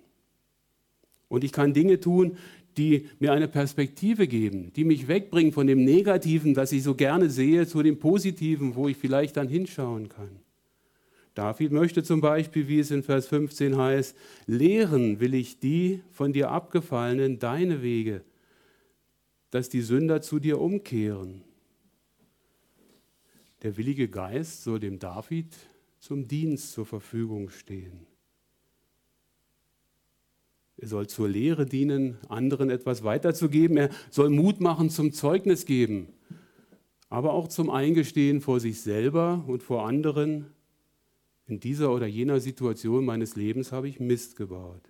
Und 1.30 1.44
ich 1.44 1.52
kann 1.52 1.74
Dinge 1.74 2.00
tun, 2.00 2.38
die 2.78 3.08
mir 3.20 3.34
eine 3.34 3.48
Perspektive 3.48 4.28
geben, 4.28 4.72
die 4.76 4.84
mich 4.84 5.08
wegbringen 5.08 5.52
von 5.52 5.68
dem 5.68 5.84
Negativen, 5.84 6.54
das 6.54 6.72
ich 6.72 6.84
so 6.84 6.96
gerne 6.96 7.30
sehe, 7.30 7.68
zu 7.68 7.82
dem 7.82 8.00
Positiven, 8.00 8.76
wo 8.76 8.88
ich 8.88 8.98
vielleicht 8.98 9.38
dann 9.38 9.48
hinschauen 9.48 10.10
kann. 10.10 10.43
David 11.34 11.72
möchte 11.72 12.04
zum 12.04 12.22
Beispiel, 12.22 12.68
wie 12.68 12.80
es 12.80 12.92
in 12.92 13.04
Vers 13.04 13.28
15 13.28 13.76
heißt, 13.76 14.16
lehren 14.46 15.20
will 15.20 15.34
ich 15.34 15.60
die 15.60 16.02
von 16.12 16.32
dir 16.32 16.52
abgefallenen 16.52 17.40
deine 17.40 17.82
Wege, 17.82 18.24
dass 19.50 19.70
die 19.70 19.82
Sünder 19.82 20.22
zu 20.22 20.40
dir 20.40 20.62
umkehren. 20.62 21.44
Der 23.64 23.78
willige 23.78 24.10
Geist 24.10 24.64
soll 24.64 24.80
dem 24.80 25.00
David 25.00 25.56
zum 26.00 26.28
Dienst 26.28 26.74
zur 26.74 26.86
Verfügung 26.86 27.50
stehen. 27.50 28.06
Er 30.78 30.88
soll 30.88 31.08
zur 31.08 31.30
Lehre 31.30 31.66
dienen, 31.66 32.18
anderen 32.28 32.70
etwas 32.70 33.04
weiterzugeben. 33.04 33.78
Er 33.78 33.90
soll 34.12 34.30
Mut 34.30 34.60
machen 34.60 34.90
zum 34.90 35.14
Zeugnis 35.14 35.66
geben, 35.66 36.10
aber 37.10 37.34
auch 37.34 37.48
zum 37.48 37.70
Eingestehen 37.70 38.42
vor 38.42 38.60
sich 38.60 38.82
selber 38.82 39.46
und 39.48 39.64
vor 39.64 39.88
anderen, 39.88 40.48
in 41.48 41.60
dieser 41.60 41.92
oder 41.92 42.08
jener 42.08 42.40
Situation 42.40 43.06
meines 43.06 43.36
Lebens 43.36 43.72
habe 43.72 43.90
ich 43.90 44.00
Mist 44.00 44.36
gebaut. 44.36 44.82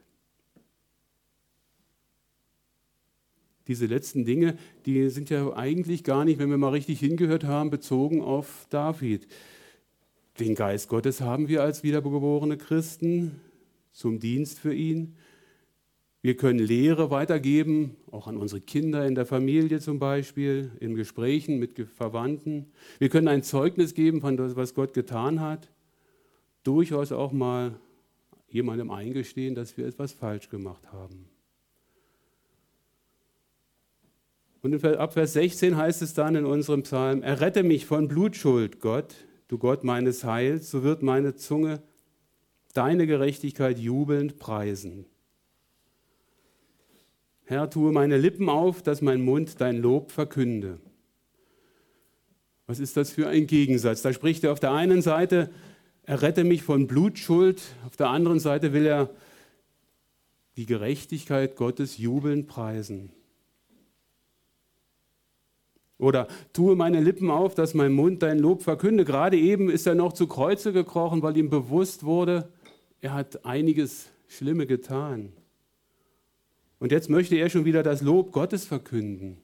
Diese 3.67 3.85
letzten 3.85 4.25
Dinge, 4.25 4.57
die 4.85 5.09
sind 5.09 5.29
ja 5.29 5.55
eigentlich 5.55 6.03
gar 6.03 6.25
nicht, 6.25 6.37
wenn 6.37 6.49
wir 6.49 6.57
mal 6.57 6.69
richtig 6.69 6.99
hingehört 6.99 7.45
haben, 7.45 7.69
bezogen 7.69 8.21
auf 8.21 8.67
David. 8.69 9.27
Den 10.39 10.53
Geist 10.53 10.89
Gottes 10.89 11.21
haben 11.21 11.47
wir 11.47 11.63
als 11.63 11.81
wiedergeborene 11.81 12.57
Christen 12.57 13.39
zum 13.91 14.19
Dienst 14.19 14.59
für 14.59 14.73
ihn. 14.73 15.15
Wir 16.21 16.35
können 16.35 16.59
Lehre 16.59 17.09
weitergeben, 17.09 17.95
auch 18.11 18.27
an 18.27 18.37
unsere 18.37 18.61
Kinder 18.61 19.05
in 19.07 19.15
der 19.15 19.25
Familie 19.25 19.79
zum 19.79 19.99
Beispiel, 19.99 20.71
in 20.79 20.95
Gesprächen 20.95 21.57
mit 21.57 21.79
Verwandten. 21.89 22.67
Wir 22.99 23.09
können 23.09 23.27
ein 23.27 23.43
Zeugnis 23.43 23.93
geben 23.93 24.21
von 24.21 24.35
dem, 24.35 24.55
was 24.55 24.73
Gott 24.73 24.93
getan 24.93 25.39
hat 25.39 25.69
durchaus 26.63 27.11
auch 27.11 27.31
mal 27.31 27.79
jemandem 28.47 28.91
eingestehen, 28.91 29.55
dass 29.55 29.77
wir 29.77 29.87
etwas 29.87 30.13
falsch 30.13 30.49
gemacht 30.49 30.91
haben. 30.91 31.27
Und 34.61 34.83
ab 34.85 35.13
Vers 35.13 35.33
16 35.33 35.75
heißt 35.75 36.01
es 36.01 36.13
dann 36.13 36.35
in 36.35 36.45
unserem 36.45 36.83
Psalm, 36.83 37.21
errette 37.21 37.63
mich 37.63 37.85
von 37.85 38.07
Blutschuld, 38.07 38.79
Gott, 38.79 39.13
du 39.49 39.57
Gott 39.57 39.83
meines 39.83 40.23
Heils, 40.23 40.71
so 40.71 40.83
wird 40.83 41.03
meine 41.03 41.35
Zunge 41.35 41.81
deine 42.73 43.05
Gerechtigkeit 43.05 43.77
jubelnd 43.77 44.39
preisen. 44.39 45.05
Herr, 47.45 47.69
tue 47.69 47.91
meine 47.91 48.17
Lippen 48.17 48.49
auf, 48.49 48.81
dass 48.81 49.01
mein 49.01 49.21
Mund 49.21 49.59
dein 49.59 49.77
Lob 49.77 50.11
verkünde. 50.11 50.79
Was 52.65 52.79
ist 52.79 52.95
das 52.95 53.11
für 53.11 53.27
ein 53.27 53.47
Gegensatz? 53.47 54.01
Da 54.01 54.13
spricht 54.13 54.43
er 54.43 54.53
auf 54.53 54.59
der 54.59 54.71
einen 54.71 55.01
Seite 55.01 55.51
er 56.05 56.21
rette 56.21 56.43
mich 56.43 56.63
von 56.63 56.87
Blutschuld. 56.87 57.61
Auf 57.85 57.95
der 57.95 58.09
anderen 58.09 58.39
Seite 58.39 58.73
will 58.73 58.85
er 58.85 59.09
die 60.57 60.65
Gerechtigkeit 60.65 61.55
Gottes 61.55 61.97
jubelnd 61.97 62.47
preisen. 62.47 63.11
Oder 65.97 66.27
tue 66.51 66.75
meine 66.75 66.99
Lippen 66.99 67.31
auf, 67.31 67.55
dass 67.55 67.73
mein 67.73 67.93
Mund 67.93 68.23
dein 68.23 68.39
Lob 68.39 68.61
verkünde. 68.61 69.05
Gerade 69.05 69.37
eben 69.37 69.69
ist 69.69 69.87
er 69.87 69.95
noch 69.95 70.13
zu 70.13 70.27
Kreuze 70.27 70.73
gekrochen, 70.73 71.21
weil 71.21 71.37
ihm 71.37 71.49
bewusst 71.49 72.03
wurde, 72.03 72.49
er 72.99 73.13
hat 73.13 73.45
einiges 73.45 74.09
Schlimme 74.27 74.67
getan. 74.67 75.31
Und 76.79 76.91
jetzt 76.91 77.09
möchte 77.09 77.35
er 77.35 77.49
schon 77.49 77.63
wieder 77.63 77.83
das 77.83 78.01
Lob 78.01 78.33
Gottes 78.33 78.65
verkünden. 78.65 79.37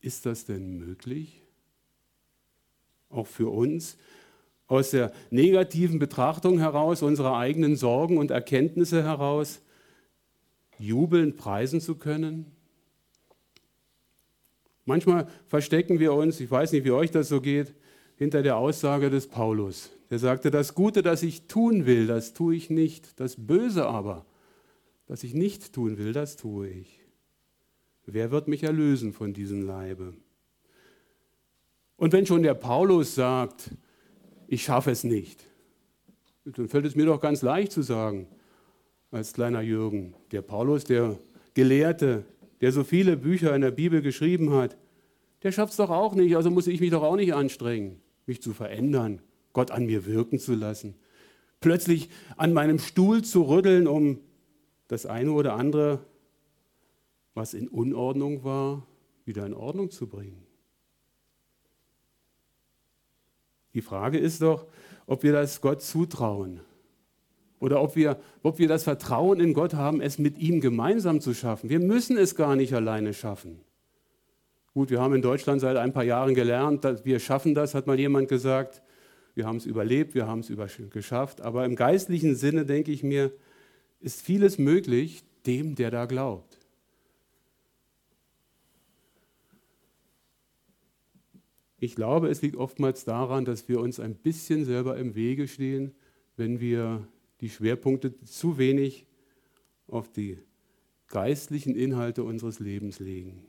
Ist 0.00 0.26
das 0.26 0.44
denn 0.44 0.78
möglich? 0.78 1.41
Auch 3.12 3.26
für 3.26 3.50
uns, 3.50 3.96
aus 4.66 4.90
der 4.90 5.12
negativen 5.30 5.98
Betrachtung 5.98 6.58
heraus, 6.58 7.02
unserer 7.02 7.36
eigenen 7.36 7.76
Sorgen 7.76 8.16
und 8.16 8.30
Erkenntnisse 8.30 9.02
heraus, 9.02 9.60
jubelnd 10.78 11.36
preisen 11.36 11.80
zu 11.80 11.96
können? 11.96 12.46
Manchmal 14.84 15.28
verstecken 15.46 16.00
wir 16.00 16.12
uns, 16.14 16.40
ich 16.40 16.50
weiß 16.50 16.72
nicht, 16.72 16.84
wie 16.84 16.90
euch 16.90 17.10
das 17.10 17.28
so 17.28 17.40
geht, 17.40 17.74
hinter 18.16 18.42
der 18.42 18.56
Aussage 18.56 19.10
des 19.10 19.26
Paulus. 19.26 19.90
Der 20.10 20.18
sagte, 20.18 20.50
das 20.50 20.74
Gute, 20.74 21.02
das 21.02 21.22
ich 21.22 21.46
tun 21.46 21.86
will, 21.86 22.06
das 22.06 22.34
tue 22.34 22.54
ich 22.54 22.70
nicht. 22.70 23.18
Das 23.20 23.36
Böse 23.36 23.86
aber, 23.86 24.26
das 25.06 25.24
ich 25.24 25.34
nicht 25.34 25.72
tun 25.72 25.98
will, 25.98 26.12
das 26.12 26.36
tue 26.36 26.68
ich. 26.68 27.00
Wer 28.06 28.30
wird 28.30 28.48
mich 28.48 28.62
erlösen 28.62 29.12
von 29.12 29.32
diesem 29.32 29.62
Leibe? 29.62 30.14
Und 32.02 32.12
wenn 32.12 32.26
schon 32.26 32.42
der 32.42 32.54
Paulus 32.54 33.14
sagt, 33.14 33.70
ich 34.48 34.64
schaffe 34.64 34.90
es 34.90 35.04
nicht, 35.04 35.46
dann 36.44 36.68
fällt 36.68 36.84
es 36.84 36.96
mir 36.96 37.06
doch 37.06 37.20
ganz 37.20 37.42
leicht 37.42 37.70
zu 37.70 37.82
sagen, 37.82 38.26
als 39.12 39.34
kleiner 39.34 39.60
Jürgen. 39.60 40.16
Der 40.32 40.42
Paulus, 40.42 40.82
der 40.82 41.16
Gelehrte, 41.54 42.24
der 42.60 42.72
so 42.72 42.82
viele 42.82 43.16
Bücher 43.16 43.54
in 43.54 43.60
der 43.60 43.70
Bibel 43.70 44.02
geschrieben 44.02 44.52
hat, 44.52 44.76
der 45.44 45.52
schafft 45.52 45.70
es 45.70 45.76
doch 45.76 45.90
auch 45.90 46.16
nicht, 46.16 46.34
also 46.34 46.50
muss 46.50 46.66
ich 46.66 46.80
mich 46.80 46.90
doch 46.90 47.04
auch 47.04 47.14
nicht 47.14 47.34
anstrengen, 47.34 48.00
mich 48.26 48.42
zu 48.42 48.52
verändern, 48.52 49.22
Gott 49.52 49.70
an 49.70 49.86
mir 49.86 50.04
wirken 50.04 50.40
zu 50.40 50.56
lassen. 50.56 50.96
Plötzlich 51.60 52.08
an 52.36 52.52
meinem 52.52 52.80
Stuhl 52.80 53.22
zu 53.22 53.42
rütteln, 53.42 53.86
um 53.86 54.18
das 54.88 55.06
eine 55.06 55.30
oder 55.30 55.54
andere, 55.54 56.00
was 57.34 57.54
in 57.54 57.68
Unordnung 57.68 58.42
war, 58.42 58.88
wieder 59.24 59.46
in 59.46 59.54
Ordnung 59.54 59.92
zu 59.92 60.08
bringen. 60.08 60.48
Die 63.74 63.82
Frage 63.82 64.18
ist 64.18 64.42
doch, 64.42 64.66
ob 65.06 65.22
wir 65.22 65.32
das 65.32 65.60
Gott 65.60 65.82
zutrauen 65.82 66.60
oder 67.58 67.80
ob 67.80 67.94
wir, 67.94 68.18
ob 68.42 68.58
wir 68.58 68.68
das 68.68 68.84
Vertrauen 68.84 69.38
in 69.38 69.54
Gott 69.54 69.74
haben, 69.74 70.00
es 70.00 70.18
mit 70.18 70.38
ihm 70.38 70.60
gemeinsam 70.60 71.20
zu 71.20 71.32
schaffen. 71.32 71.70
Wir 71.70 71.78
müssen 71.80 72.16
es 72.16 72.34
gar 72.34 72.56
nicht 72.56 72.74
alleine 72.74 73.14
schaffen. 73.14 73.60
Gut, 74.74 74.90
wir 74.90 75.00
haben 75.00 75.14
in 75.14 75.22
Deutschland 75.22 75.60
seit 75.60 75.76
ein 75.76 75.92
paar 75.92 76.02
Jahren 76.02 76.34
gelernt, 76.34 76.84
dass 76.84 77.04
wir 77.04 77.20
schaffen 77.20 77.54
das, 77.54 77.74
hat 77.74 77.86
mal 77.86 78.00
jemand 78.00 78.28
gesagt. 78.28 78.82
Wir 79.34 79.46
haben 79.46 79.58
es 79.58 79.66
überlebt, 79.66 80.14
wir 80.14 80.26
haben 80.26 80.40
es 80.40 80.50
geschafft. 80.90 81.40
Aber 81.40 81.64
im 81.64 81.76
geistlichen 81.76 82.34
Sinne, 82.34 82.66
denke 82.66 82.90
ich 82.90 83.02
mir, 83.02 83.30
ist 84.00 84.22
vieles 84.22 84.58
möglich 84.58 85.22
dem, 85.46 85.74
der 85.74 85.90
da 85.90 86.06
glaubt. 86.06 86.58
Ich 91.82 91.96
glaube, 91.96 92.28
es 92.28 92.40
liegt 92.42 92.54
oftmals 92.54 93.04
daran, 93.04 93.44
dass 93.44 93.68
wir 93.68 93.80
uns 93.80 93.98
ein 93.98 94.14
bisschen 94.14 94.64
selber 94.64 94.96
im 94.98 95.16
Wege 95.16 95.48
stehen, 95.48 95.90
wenn 96.36 96.60
wir 96.60 97.08
die 97.40 97.50
Schwerpunkte 97.50 98.14
zu 98.22 98.56
wenig 98.56 99.04
auf 99.88 100.08
die 100.08 100.38
geistlichen 101.08 101.74
Inhalte 101.74 102.22
unseres 102.22 102.60
Lebens 102.60 103.00
legen. 103.00 103.46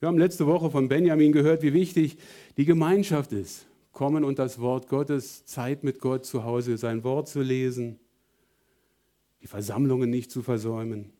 Wir 0.00 0.08
haben 0.08 0.16
letzte 0.16 0.46
Woche 0.46 0.70
von 0.70 0.88
Benjamin 0.88 1.32
gehört, 1.32 1.60
wie 1.60 1.74
wichtig 1.74 2.16
die 2.56 2.64
Gemeinschaft 2.64 3.34
ist. 3.34 3.66
Kommen 3.92 4.24
und 4.24 4.38
das 4.38 4.58
Wort 4.58 4.88
Gottes, 4.88 5.44
Zeit 5.44 5.84
mit 5.84 6.00
Gott 6.00 6.24
zu 6.24 6.44
Hause, 6.44 6.78
sein 6.78 7.04
Wort 7.04 7.28
zu 7.28 7.42
lesen, 7.42 7.98
die 9.42 9.48
Versammlungen 9.48 10.08
nicht 10.08 10.30
zu 10.30 10.40
versäumen. 10.40 11.12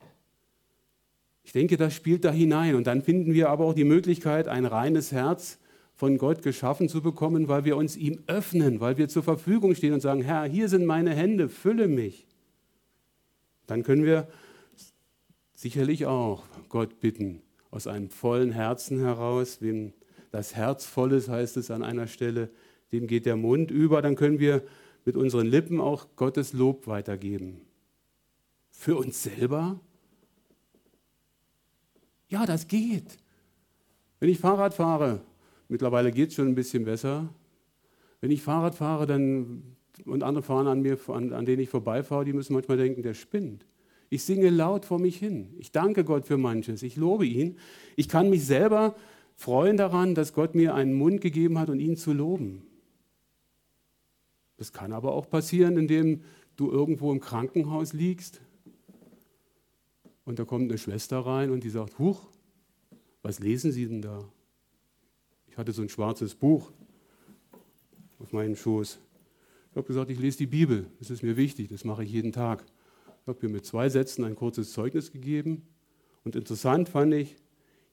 Ich 1.43 1.53
denke, 1.53 1.77
das 1.77 1.93
spielt 1.93 2.25
da 2.25 2.33
hinein. 2.33 2.77
Und 2.77 2.87
dann 2.87 3.03
finden 3.03 3.35
wir 3.35 3.51
aber 3.51 3.67
auch 3.67 3.75
die 3.75 3.85
Möglichkeit, 3.85 4.49
ein 4.49 4.65
reines 4.65 5.13
Herz 5.13 5.59
von 5.95 6.19
Gott 6.19 6.43
geschaffen 6.43 6.89
zu 6.89 7.03
bekommen, 7.03 7.49
weil 7.49 7.65
wir 7.65 7.77
uns 7.77 7.97
ihm 7.97 8.21
öffnen, 8.27 8.81
weil 8.81 8.99
wir 8.99 9.09
zur 9.09 9.23
Verfügung 9.23 9.75
stehen 9.75 9.93
und 9.93 10.01
sagen, 10.01 10.23
Herr, 10.23 10.45
hier 10.45 10.69
sind 10.69 10.87
meine 10.87 11.15
Hände, 11.15 11.49
fülle 11.49 11.89
mich. 11.89 12.27
Dann 13.67 13.83
können 13.83 14.05
wir 14.05 14.29
sicherlich 15.55 16.07
auch 16.07 16.45
Gott 16.69 17.01
bitten, 17.01 17.41
aus 17.71 17.87
einem 17.87 18.11
vollen 18.11 18.53
Herzen 18.53 18.99
heraus, 18.99 19.59
wem 19.61 19.93
das 20.31 20.57
Herz 20.57 20.85
voll 20.85 21.13
ist, 21.13 21.29
heißt 21.29 21.57
es 21.57 21.71
an 21.71 21.83
einer 21.85 22.09
Stelle, 22.09 22.51
dem 22.93 23.07
geht 23.07 23.25
der 23.25 23.37
Mund 23.37 23.71
über, 23.71 24.03
dann 24.03 24.17
können 24.17 24.41
wir 24.41 24.63
mit 25.05 25.17
unseren 25.17 25.47
Lippen 25.47 25.81
auch 25.81 26.09
Gottes 26.17 26.53
Lob 26.53 26.87
weitergeben. 26.87 27.61
Für 28.71 28.97
uns 28.97 29.23
selber? 29.23 29.81
Ja, 32.29 32.47
das 32.47 32.67
geht. 32.67 33.17
Wenn 34.19 34.29
ich 34.29 34.39
Fahrrad 34.39 34.75
fahre, 34.75 35.21
mittlerweile 35.69 36.13
geht 36.13 36.31
es 36.31 36.35
schon 36.35 36.49
ein 36.49 36.55
bisschen 36.55 36.85
besser, 36.85 37.29
wenn 38.21 38.31
ich 38.31 38.43
Fahrrad 38.43 38.75
fahre 38.75 39.07
dann, 39.07 39.63
und 40.05 40.23
andere 40.23 40.43
fahren 40.43 40.67
an 40.67 40.83
mir, 40.83 40.99
an, 41.09 41.33
an 41.33 41.45
denen 41.45 41.63
ich 41.63 41.69
vorbeifahre, 41.69 42.25
die 42.25 42.33
müssen 42.33 42.55
manchmal 42.55 42.77
denken, 42.77 43.03
der 43.03 43.15
spinnt. 43.15 43.65
Ich 44.11 44.25
singe 44.25 44.51
laut 44.51 44.85
vor 44.85 44.99
mich 44.99 45.17
hin. 45.17 45.55
Ich 45.59 45.73
danke 45.73 46.05
Gott 46.05 46.27
für 46.27 46.37
manches. 46.37 46.83
Ich 46.83 46.97
lobe 46.97 47.27
ihn. 47.27 47.59
Ich 47.97 48.09
kann 48.09 48.31
mich 48.31 48.45
selber 48.45 48.95
freuen 49.37 49.77
daran, 49.77 50.15
dass 50.15 50.33
Gott 50.33 50.55
mir 50.55 50.75
einen 50.75 50.95
Mund 50.95 51.21
gegeben 51.21 51.59
hat 51.59 51.71
und 51.71 51.81
ihn 51.81 51.97
zu 51.97 52.13
loben. 52.13 52.63
Das 54.57 54.73
kann 54.73 54.93
aber 54.93 55.13
auch 55.13 55.29
passieren, 55.29 55.77
indem 55.77 56.23
du 56.57 56.71
irgendwo 56.71 57.13
im 57.13 57.21
Krankenhaus 57.21 57.93
liegst 57.93 58.41
und 60.25 60.39
da 60.39 60.45
kommt 60.45 60.71
eine 60.71 60.79
Schwester 60.79 61.19
rein 61.19 61.51
und 61.51 61.65
die 61.65 61.71
sagt, 61.71 61.99
Huch, 61.99 62.27
was 63.23 63.41
lesen 63.41 63.73
Sie 63.73 63.87
denn 63.87 64.03
da? 64.03 64.25
Ich 65.55 65.59
hatte 65.59 65.71
so 65.71 65.83
ein 65.83 65.89
schwarzes 65.89 66.35
Buch 66.35 66.73
auf 68.19 68.33
meinem 68.33 68.57
Schoß. 68.57 68.99
Ich 69.71 69.77
habe 69.77 69.87
gesagt, 69.87 70.11
ich 70.11 70.19
lese 70.19 70.39
die 70.39 70.49
Bibel. 70.49 70.87
Das 70.99 71.11
ist 71.11 71.23
mir 71.23 71.37
wichtig, 71.37 71.69
das 71.69 71.85
mache 71.85 72.03
ich 72.03 72.11
jeden 72.11 72.33
Tag. 72.33 72.65
Ich 73.23 73.29
habe 73.29 73.39
ihr 73.41 73.49
mit 73.49 73.65
zwei 73.65 73.89
Sätzen 73.89 74.25
ein 74.25 74.35
kurzes 74.35 74.73
Zeugnis 74.73 75.13
gegeben. 75.13 75.65
Und 76.25 76.35
interessant 76.35 76.89
fand 76.89 77.15
ich, 77.15 77.37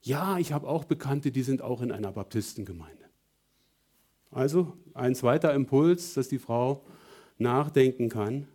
ja, 0.00 0.38
ich 0.38 0.52
habe 0.52 0.66
auch 0.66 0.82
Bekannte, 0.82 1.30
die 1.30 1.44
sind 1.44 1.62
auch 1.62 1.82
in 1.82 1.92
einer 1.92 2.10
Baptistengemeinde. 2.10 3.04
Also 4.32 4.76
ein 4.92 5.14
zweiter 5.14 5.54
Impuls, 5.54 6.14
dass 6.14 6.26
die 6.26 6.40
Frau 6.40 6.84
nachdenken 7.38 8.08
kann 8.08 8.48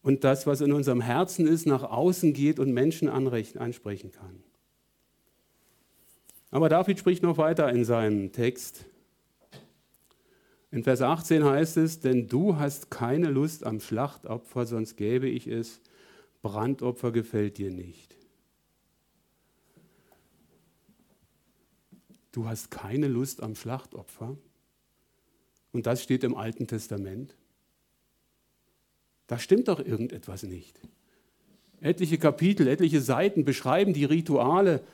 und 0.00 0.24
das, 0.24 0.46
was 0.46 0.62
in 0.62 0.72
unserem 0.72 1.02
Herzen 1.02 1.46
ist, 1.46 1.66
nach 1.66 1.82
außen 1.82 2.32
geht 2.32 2.58
und 2.58 2.72
Menschen 2.72 3.10
ansprechen 3.10 4.10
kann. 4.10 4.42
Aber 6.52 6.68
David 6.68 6.98
spricht 6.98 7.22
noch 7.22 7.38
weiter 7.38 7.70
in 7.70 7.84
seinem 7.84 8.30
Text. 8.30 8.84
In 10.70 10.84
Vers 10.84 11.00
18 11.00 11.44
heißt 11.44 11.78
es, 11.78 12.00
denn 12.00 12.28
du 12.28 12.56
hast 12.56 12.90
keine 12.90 13.30
Lust 13.30 13.64
am 13.64 13.80
Schlachtopfer, 13.80 14.66
sonst 14.66 14.96
gäbe 14.96 15.28
ich 15.28 15.46
es. 15.46 15.80
Brandopfer 16.42 17.10
gefällt 17.10 17.56
dir 17.56 17.70
nicht. 17.70 18.16
Du 22.32 22.46
hast 22.46 22.70
keine 22.70 23.08
Lust 23.08 23.42
am 23.42 23.54
Schlachtopfer. 23.54 24.36
Und 25.72 25.86
das 25.86 26.02
steht 26.02 26.22
im 26.22 26.36
Alten 26.36 26.66
Testament. 26.66 27.34
Da 29.26 29.38
stimmt 29.38 29.68
doch 29.68 29.80
irgendetwas 29.80 30.42
nicht. 30.42 30.78
Etliche 31.80 32.18
Kapitel, 32.18 32.68
etliche 32.68 33.00
Seiten 33.00 33.46
beschreiben 33.46 33.94
die 33.94 34.04
Rituale, 34.04 34.84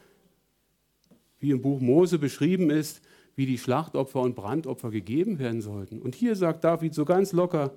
wie 1.39 1.51
im 1.51 1.63
Buch 1.63 1.81
Mose 1.81 2.19
beschrieben 2.19 2.71
ist, 2.71 3.01
wie 3.37 3.47
die 3.47 3.59
Schlachtopfer 3.59 4.21
und 4.21 4.35
Brandopfer 4.35 4.91
gegeben 4.91 5.39
werden 5.39 5.61
sollten. 5.61 6.03
Und 6.03 6.15
hier 6.15 6.35
sagt 6.35 6.65
David 6.65 6.95
so 6.95 7.05
ganz 7.05 7.33
locker, 7.33 7.77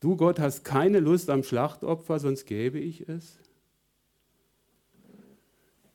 du 0.00 0.16
Gott 0.16 0.40
hast 0.40 0.64
keine 0.64 0.98
Lust 0.98 1.30
am 1.30 1.44
Schlachtopfer, 1.44 2.18
sonst 2.18 2.44
gäbe 2.46 2.78
ich 2.80 3.08
es. 3.08 3.38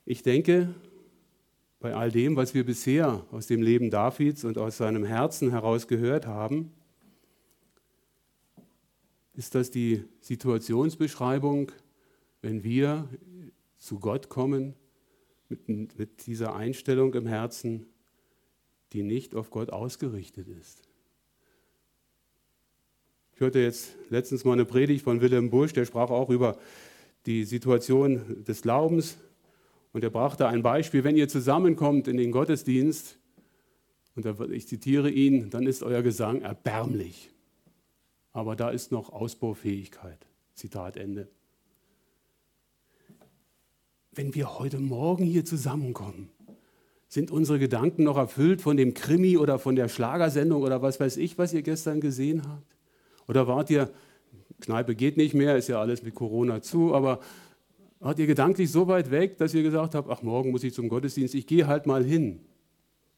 Ich 0.05 0.23
denke, 0.23 0.73
bei 1.79 1.93
all 1.93 2.11
dem, 2.11 2.35
was 2.35 2.53
wir 2.53 2.65
bisher 2.65 3.25
aus 3.31 3.47
dem 3.47 3.61
Leben 3.61 3.89
Davids 3.89 4.45
und 4.45 4.57
aus 4.57 4.77
seinem 4.77 5.03
Herzen 5.03 5.49
heraus 5.51 5.87
gehört 5.87 6.25
haben, 6.25 6.71
ist 9.33 9.55
das 9.55 9.71
die 9.71 10.05
Situationsbeschreibung, 10.21 11.71
wenn 12.41 12.63
wir 12.63 13.09
zu 13.77 13.99
Gott 13.99 14.29
kommen 14.29 14.73
mit, 15.49 15.97
mit 15.97 16.25
dieser 16.27 16.55
Einstellung 16.55 17.13
im 17.13 17.27
Herzen, 17.27 17.85
die 18.93 19.03
nicht 19.03 19.35
auf 19.35 19.49
Gott 19.49 19.69
ausgerichtet 19.69 20.47
ist. 20.47 20.81
Ich 23.33 23.41
hörte 23.41 23.59
jetzt 23.59 23.95
letztens 24.09 24.45
mal 24.45 24.53
eine 24.53 24.65
Predigt 24.65 25.03
von 25.03 25.19
Wilhelm 25.19 25.49
Busch, 25.49 25.73
der 25.73 25.85
sprach 25.85 26.09
auch 26.09 26.29
über 26.29 26.57
die 27.25 27.43
Situation 27.43 28.43
des 28.45 28.61
Glaubens 28.61 29.17
und 29.91 30.03
er 30.03 30.09
brachte 30.09 30.47
ein 30.47 30.61
Beispiel, 30.61 31.03
wenn 31.03 31.15
ihr 31.15 31.27
zusammenkommt 31.27 32.07
in 32.07 32.17
den 32.17 32.31
Gottesdienst, 32.31 33.17
und 34.15 34.25
ich 34.51 34.67
zitiere 34.67 35.09
ihn, 35.09 35.49
dann 35.49 35.67
ist 35.67 35.83
euer 35.83 36.01
Gesang 36.01 36.41
erbärmlich. 36.41 37.31
Aber 38.31 38.55
da 38.55 38.69
ist 38.69 38.91
noch 38.91 39.09
Ausbaufähigkeit. 39.11 40.25
Zitat 40.53 40.97
Ende. 40.97 41.29
Wenn 44.15 44.33
wir 44.33 44.57
heute 44.57 44.79
Morgen 44.79 45.25
hier 45.25 45.45
zusammenkommen, 45.45 46.29
sind 47.07 47.31
unsere 47.31 47.59
Gedanken 47.59 48.03
noch 48.03 48.17
erfüllt 48.17 48.61
von 48.61 48.77
dem 48.77 48.93
Krimi 48.93 49.37
oder 49.37 49.59
von 49.59 49.75
der 49.75 49.89
Schlagersendung 49.89 50.63
oder 50.63 50.81
was 50.81 50.99
weiß 50.99 51.17
ich, 51.17 51.37
was 51.37 51.53
ihr 51.53 51.61
gestern 51.61 52.01
gesehen 52.01 52.41
habt? 52.47 52.75
Oder 53.27 53.47
wart 53.47 53.69
ihr, 53.69 53.91
Kneipe 54.61 54.95
geht 54.95 55.17
nicht 55.17 55.33
mehr, 55.33 55.57
ist 55.57 55.67
ja 55.67 55.79
alles 55.79 56.01
mit 56.01 56.15
Corona 56.15 56.61
zu, 56.61 56.95
aber 56.95 57.19
Wart 58.05 58.19
ihr 58.19 58.27
gedanklich 58.27 58.71
so 58.71 58.87
weit 58.87 59.09
weg, 59.09 59.37
dass 59.37 59.55
ihr 59.55 59.63
gesagt 59.63 59.95
habt, 59.95 60.09
ach, 60.11 60.21
morgen 60.21 60.51
muss 60.51 60.63
ich 60.63 60.75
zum 60.75 60.89
Gottesdienst, 60.89 61.33
ich 61.33 61.47
gehe 61.47 61.65
halt 61.65 61.87
mal 61.87 62.03
hin, 62.03 62.39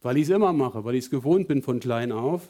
weil 0.01 0.15
ich 0.15 0.23
es 0.23 0.29
immer 0.29 0.53
mache, 0.53 0.86
weil 0.86 0.95
ich 0.95 1.03
es 1.03 1.10
gewohnt 1.10 1.49
bin 1.49 1.62
von 1.62 1.81
klein 1.81 2.13
auf. 2.13 2.47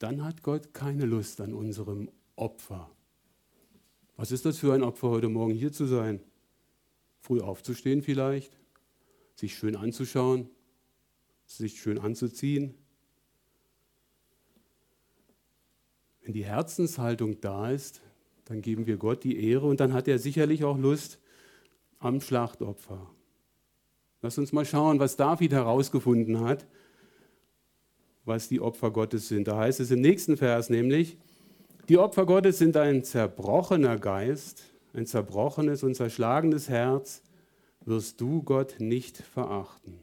Dann 0.00 0.24
hat 0.24 0.42
Gott 0.42 0.74
keine 0.74 1.04
Lust 1.04 1.40
an 1.40 1.54
unserem 1.54 2.10
Opfer. 2.34 2.90
Was 4.22 4.30
ist 4.30 4.44
das 4.46 4.58
für 4.58 4.72
ein 4.72 4.84
Opfer, 4.84 5.10
heute 5.10 5.28
Morgen 5.28 5.52
hier 5.52 5.72
zu 5.72 5.84
sein? 5.84 6.20
Früh 7.18 7.40
aufzustehen 7.40 8.02
vielleicht, 8.02 8.56
sich 9.34 9.58
schön 9.58 9.74
anzuschauen, 9.74 10.48
sich 11.44 11.80
schön 11.80 11.98
anzuziehen. 11.98 12.72
Wenn 16.20 16.34
die 16.34 16.44
Herzenshaltung 16.44 17.40
da 17.40 17.72
ist, 17.72 18.00
dann 18.44 18.62
geben 18.62 18.86
wir 18.86 18.96
Gott 18.96 19.24
die 19.24 19.44
Ehre 19.44 19.66
und 19.66 19.80
dann 19.80 19.92
hat 19.92 20.06
er 20.06 20.20
sicherlich 20.20 20.62
auch 20.62 20.78
Lust 20.78 21.18
am 21.98 22.20
Schlachtopfer. 22.20 23.10
Lass 24.20 24.38
uns 24.38 24.52
mal 24.52 24.64
schauen, 24.64 25.00
was 25.00 25.16
David 25.16 25.50
herausgefunden 25.50 26.38
hat, 26.38 26.68
was 28.24 28.46
die 28.46 28.60
Opfer 28.60 28.92
Gottes 28.92 29.26
sind. 29.26 29.48
Da 29.48 29.58
heißt 29.58 29.80
es 29.80 29.90
im 29.90 30.00
nächsten 30.00 30.36
Vers 30.36 30.70
nämlich, 30.70 31.18
die 31.88 31.98
Opfer 31.98 32.26
Gottes 32.26 32.58
sind 32.58 32.76
ein 32.76 33.04
zerbrochener 33.04 33.98
Geist, 33.98 34.62
ein 34.94 35.06
zerbrochenes 35.06 35.82
und 35.82 35.94
zerschlagenes 35.94 36.68
Herz, 36.68 37.22
wirst 37.84 38.20
du 38.20 38.42
Gott 38.42 38.76
nicht 38.78 39.18
verachten. 39.18 39.98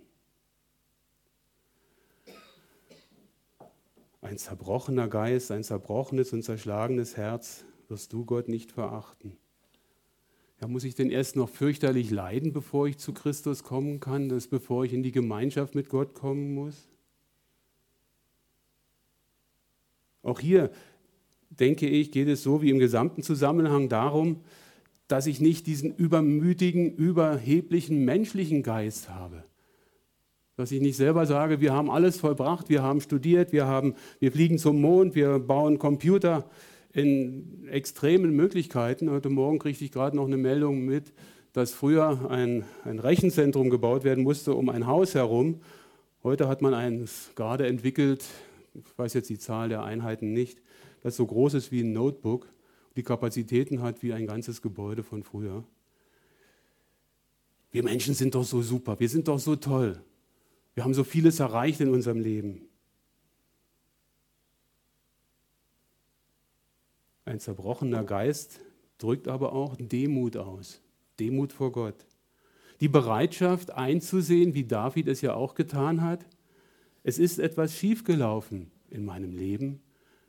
Ein 4.21 4.37
zerbrochener 4.37 5.07
Geist, 5.07 5.51
ein 5.51 5.63
zerbrochenes 5.63 6.33
und 6.33 6.43
zerschlagenes 6.43 7.15
Herz 7.15 7.63
wirst 7.87 8.11
du 8.11 8.25
Gott 8.25 8.49
nicht 8.49 8.71
verachten. 8.71 9.37
Ja, 10.61 10.67
muss 10.67 10.83
ich 10.83 10.93
denn 10.93 11.09
erst 11.09 11.37
noch 11.37 11.49
fürchterlich 11.49 12.11
leiden, 12.11 12.51
bevor 12.51 12.87
ich 12.87 12.97
zu 12.97 13.13
Christus 13.13 13.63
kommen 13.63 14.01
kann, 14.01 14.27
dass 14.27 14.47
bevor 14.47 14.83
ich 14.83 14.93
in 14.93 15.03
die 15.03 15.13
Gemeinschaft 15.13 15.73
mit 15.73 15.87
Gott 15.87 16.13
kommen 16.13 16.53
muss? 16.53 16.89
Auch 20.21 20.41
hier, 20.41 20.69
denke 21.49 21.87
ich, 21.87 22.11
geht 22.11 22.27
es 22.27 22.43
so 22.43 22.61
wie 22.61 22.69
im 22.69 22.79
gesamten 22.79 23.23
Zusammenhang 23.23 23.89
darum, 23.89 24.41
dass 25.07 25.25
ich 25.25 25.41
nicht 25.41 25.65
diesen 25.67 25.95
übermütigen, 25.95 26.93
überheblichen 26.93 28.05
menschlichen 28.05 28.61
Geist 28.61 29.09
habe. 29.09 29.43
Dass 30.55 30.71
ich 30.71 30.81
nicht 30.81 30.97
selber 30.97 31.25
sage, 31.25 31.61
wir 31.61 31.73
haben 31.73 31.89
alles 31.89 32.17
vollbracht, 32.17 32.69
wir 32.69 32.83
haben 32.83 33.01
studiert, 33.01 33.51
wir, 33.51 33.65
haben, 33.65 33.95
wir 34.19 34.31
fliegen 34.31 34.57
zum 34.57 34.81
Mond, 34.81 35.15
wir 35.15 35.39
bauen 35.39 35.79
Computer, 35.79 36.49
in 36.91 37.67
extremen 37.69 38.35
Möglichkeiten. 38.35 39.09
Heute 39.09 39.29
Morgen 39.29 39.59
kriegte 39.59 39.85
ich 39.85 39.91
gerade 39.91 40.15
noch 40.15 40.25
eine 40.25 40.37
Meldung 40.37 40.85
mit, 40.85 41.13
dass 41.53 41.71
früher 41.71 42.29
ein, 42.29 42.65
ein 42.83 42.99
Rechenzentrum 42.99 43.69
gebaut 43.69 44.03
werden 44.03 44.23
musste 44.23 44.53
um 44.53 44.69
ein 44.69 44.87
Haus 44.87 45.15
herum. 45.15 45.61
Heute 46.23 46.47
hat 46.47 46.61
man 46.61 46.73
eines 46.73 47.31
gerade 47.35 47.67
entwickelt, 47.67 48.25
ich 48.73 48.97
weiß 48.97 49.13
jetzt 49.13 49.29
die 49.29 49.39
Zahl 49.39 49.69
der 49.69 49.83
Einheiten 49.83 50.33
nicht, 50.33 50.61
das 51.01 51.15
so 51.15 51.25
groß 51.25 51.55
ist 51.55 51.71
wie 51.71 51.81
ein 51.81 51.93
Notebook, 51.93 52.47
die 52.95 53.03
Kapazitäten 53.03 53.81
hat 53.81 54.03
wie 54.03 54.13
ein 54.13 54.27
ganzes 54.27 54.61
Gebäude 54.61 55.03
von 55.03 55.23
früher. 55.23 55.63
Wir 57.71 57.83
Menschen 57.83 58.13
sind 58.13 58.35
doch 58.35 58.43
so 58.43 58.61
super, 58.61 58.99
wir 58.99 59.09
sind 59.09 59.27
doch 59.27 59.39
so 59.39 59.55
toll. 59.55 60.01
Wir 60.73 60.83
haben 60.83 60.93
so 60.93 61.03
vieles 61.03 61.39
erreicht 61.39 61.81
in 61.81 61.89
unserem 61.89 62.19
Leben. 62.19 62.67
Ein 67.25 67.39
zerbrochener 67.39 68.03
Geist 68.03 68.59
drückt 68.97 69.27
aber 69.27 69.53
auch 69.53 69.75
Demut 69.77 70.35
aus. 70.35 70.81
Demut 71.19 71.53
vor 71.53 71.71
Gott. 71.71 72.05
Die 72.79 72.87
Bereitschaft 72.87 73.71
einzusehen, 73.71 74.53
wie 74.53 74.63
David 74.63 75.07
es 75.07 75.21
ja 75.21 75.33
auch 75.33 75.53
getan 75.53 76.01
hat, 76.01 76.25
es 77.03 77.19
ist 77.19 77.39
etwas 77.39 77.75
schiefgelaufen 77.75 78.71
in 78.89 79.05
meinem 79.05 79.35
Leben, 79.35 79.81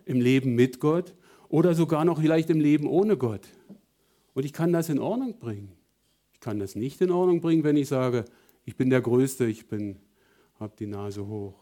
im 0.04 0.20
Leben 0.20 0.54
mit 0.54 0.80
Gott 0.80 1.14
oder 1.48 1.74
sogar 1.74 2.04
noch 2.04 2.20
vielleicht 2.20 2.50
im 2.50 2.60
Leben 2.60 2.86
ohne 2.86 3.16
Gott. 3.16 3.48
Und 4.34 4.44
ich 4.44 4.52
kann 4.52 4.72
das 4.72 4.88
in 4.88 4.98
Ordnung 4.98 5.38
bringen. 5.38 5.72
Ich 6.32 6.40
kann 6.40 6.58
das 6.58 6.74
nicht 6.74 7.00
in 7.00 7.10
Ordnung 7.10 7.40
bringen, 7.40 7.64
wenn 7.64 7.76
ich 7.76 7.88
sage, 7.88 8.24
ich 8.64 8.76
bin 8.76 8.90
der 8.90 9.00
Größte, 9.00 9.46
ich 9.46 9.66
habe 10.58 10.74
die 10.78 10.86
Nase 10.86 11.26
hoch. 11.26 11.54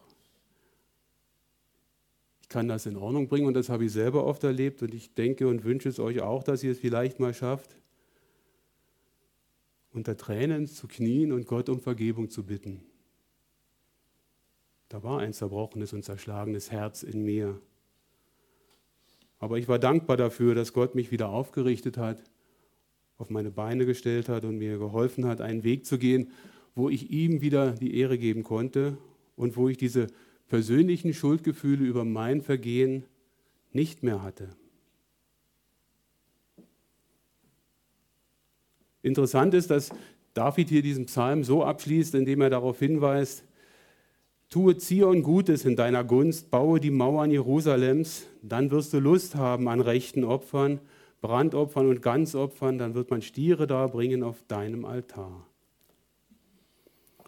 Ich 2.43 2.49
kann 2.49 2.69
das 2.69 2.87
in 2.87 2.97
Ordnung 2.97 3.29
bringen 3.29 3.47
und 3.47 3.55
das 3.55 3.69
habe 3.69 3.85
ich 3.85 3.93
selber 3.93 4.25
oft 4.25 4.43
erlebt 4.45 4.83
und 4.83 4.95
ich 4.95 5.15
denke 5.15 5.49
und 5.49 5.65
wünsche 5.65 5.89
es 5.89 5.99
euch 5.99 6.21
auch, 6.21 6.43
dass 6.43 6.63
ihr 6.63 6.73
es 6.73 6.79
vielleicht 6.79 7.21
mal 7.21 7.35
schafft, 7.35 7.77
unter 9.93 10.17
Tränen 10.17 10.67
zu 10.67 10.87
knien 10.89 11.33
und 11.33 11.47
Gott 11.47 11.69
um 11.69 11.81
Vergebung 11.81 12.31
zu 12.31 12.45
bitten. 12.45 12.83
Da 14.89 15.03
war 15.03 15.19
ein 15.19 15.33
zerbrochenes 15.33 15.93
und 15.93 16.05
zerschlagenes 16.05 16.71
Herz 16.71 17.03
in 17.03 17.23
mir. 17.23 17.61
Aber 19.39 19.59
ich 19.59 19.69
war 19.69 19.79
dankbar 19.79 20.17
dafür, 20.17 20.55
dass 20.55 20.73
Gott 20.73 20.95
mich 20.95 21.11
wieder 21.11 21.29
aufgerichtet 21.29 21.97
hat, 21.97 22.23
auf 23.19 23.31
meine 23.31 23.51
Beine 23.51 23.87
gestellt 23.87 24.29
hat 24.29 24.45
und 24.45 24.59
mir 24.59 24.79
geholfen 24.79 25.27
hat, 25.27 25.41
einen 25.41 25.65
Weg 25.65 25.87
zu 25.87 25.99
gehen, 25.99 26.31
wo 26.75 26.89
ich 26.89 27.11
ihm 27.11 27.41
wieder 27.41 27.73
die 27.73 27.97
Ehre 27.99 28.19
geben 28.19 28.43
konnte 28.43 28.99
und 29.37 29.57
wo 29.57 29.69
ich 29.69 29.77
diese 29.77 30.09
persönlichen 30.49 31.13
Schuldgefühle 31.13 31.85
über 31.85 32.05
mein 32.05 32.41
Vergehen 32.41 33.05
nicht 33.73 34.03
mehr 34.03 34.23
hatte. 34.23 34.51
Interessant 39.03 39.55
ist, 39.55 39.71
dass 39.71 39.91
David 40.35 40.69
hier 40.69 40.83
diesen 40.83 41.07
Psalm 41.07 41.45
so 41.45 41.65
abschließt, 41.65 42.15
indem 42.15 42.41
er 42.41 42.51
darauf 42.51 42.79
hinweist, 42.79 43.45
tue 44.51 44.77
Zion 44.79 45.23
Gutes 45.23 45.65
in 45.65 45.77
deiner 45.77 46.05
Gunst, 46.05 46.51
baue 46.51 46.81
die 46.81 46.91
Mauern 46.91 47.31
Jerusalems, 47.31 48.27
dann 48.43 48.71
wirst 48.71 48.93
du 48.93 48.99
Lust 48.99 49.35
haben 49.35 49.69
an 49.69 49.81
rechten 49.81 50.25
Opfern, 50.25 50.81
Brandopfern 51.21 51.89
und 51.89 52.03
Ganzopfern, 52.03 52.79
dann 52.79 52.95
wird 52.95 53.11
man 53.11 53.23
Stiere 53.23 53.67
darbringen 53.67 54.23
auf 54.23 54.37
deinem 54.49 54.85
Altar. 54.85 55.45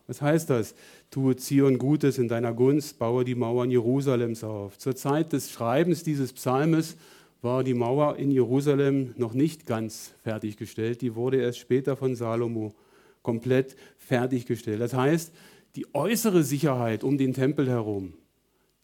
Was 0.07 0.23
heißt 0.23 0.51
das? 0.51 0.75
Tue 1.11 1.37
Zion 1.37 1.79
Gutes 1.79 2.19
in 2.19 2.29
deiner 2.29 2.53
Gunst, 2.53 2.99
baue 2.99 3.25
die 3.25 3.35
Mauern 3.35 3.71
Jerusalems 3.71 4.43
auf. 4.43 4.79
Zur 4.79 4.97
Zeit 4.97 5.33
des 5.33 5.51
Schreibens 5.51 6.03
dieses 6.03 6.33
Psalmes 6.33 6.97
war 7.43 7.63
die 7.65 7.75
Mauer 7.75 8.17
in 8.17 8.31
Jerusalem 8.31 9.15
noch 9.17 9.35
nicht 9.35 9.67
ganz 9.67 10.13
fertiggestellt. 10.23 11.01
Die 11.01 11.15
wurde 11.15 11.41
erst 11.41 11.59
später 11.59 11.97
von 11.97 12.17
Salomo 12.17 12.75
komplett 13.23 13.77
fertiggestellt. 13.99 14.81
Das 14.81 14.95
heißt, 14.95 15.33
die 15.77 15.95
äußere 15.95 16.43
Sicherheit 16.43 17.05
um 17.05 17.19
den 17.19 17.33
Tempel 17.33 17.69
herum, 17.69 18.15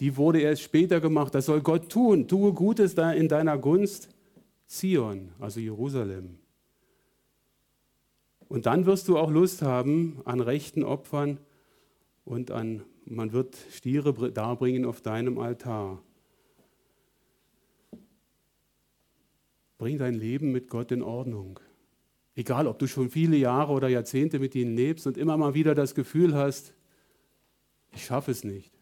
die 0.01 0.17
wurde 0.17 0.41
erst 0.41 0.63
später 0.63 1.01
gemacht. 1.01 1.35
Das 1.35 1.47
soll 1.47 1.61
Gott 1.63 1.91
tun. 1.91 2.29
Tue 2.29 2.53
Gutes 2.53 2.95
da 2.95 3.13
in 3.13 3.29
deiner 3.29 3.59
Gunst, 3.59 4.11
Zion, 4.67 5.31
also 5.41 5.61
Jerusalem. 5.61 6.39
Und 8.49 8.67
dann 8.67 8.87
wirst 8.87 9.09
du 9.09 9.19
auch 9.19 9.31
Lust 9.31 9.63
haben 9.63 10.21
an 10.25 10.41
rechten 10.41 10.85
Opfern 10.85 11.39
und 12.25 12.51
an, 12.51 12.83
man 13.05 13.33
wird 13.33 13.57
Stiere 13.73 14.13
darbringen 14.31 14.85
auf 14.85 15.01
deinem 15.01 15.39
Altar. 15.39 16.03
Bring 19.79 19.99
dein 19.99 20.15
Leben 20.15 20.53
mit 20.53 20.69
Gott 20.69 20.93
in 20.93 21.03
Ordnung. 21.03 21.61
Egal, 22.35 22.67
ob 22.67 22.79
du 22.79 22.87
schon 22.87 23.11
viele 23.11 23.37
Jahre 23.37 23.73
oder 23.73 23.89
Jahrzehnte 23.89 24.39
mit 24.39 24.55
ihnen 24.55 24.77
lebst 24.77 25.07
und 25.07 25.17
immer 25.17 25.37
mal 25.37 25.55
wieder 25.55 25.75
das 25.75 25.95
Gefühl 25.95 26.35
hast, 26.35 26.75
ich 27.97 28.05
schaffe 28.05 28.31
es 28.31 28.45
nicht. 28.45 28.73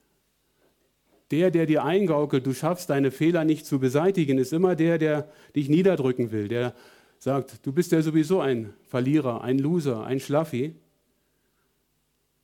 Der, 1.31 1.51
der 1.51 1.67
dir 1.67 1.85
eingaukelt, 1.85 2.47
du 2.47 2.53
schaffst 2.53 2.91
deine 2.91 3.11
Fehler 3.11 3.45
nicht 3.45 3.65
zu 3.65 3.79
beseitigen, 3.79 4.39
ist 4.39 4.53
immer 4.53 4.77
der, 4.77 4.99
der 4.99 5.29
dich 5.57 5.69
niederdrücken 5.69 6.33
will, 6.33 6.49
der 6.49 6.75
sagt, 7.19 7.65
du 7.65 7.73
bist 7.73 7.93
ja 7.93 8.03
sowieso 8.03 8.41
ein 8.41 8.75
Verlierer, 8.83 9.43
ein 9.43 9.59
Loser, 9.59 10.05
ein 10.05 10.21
Schlaffi. 10.21 10.75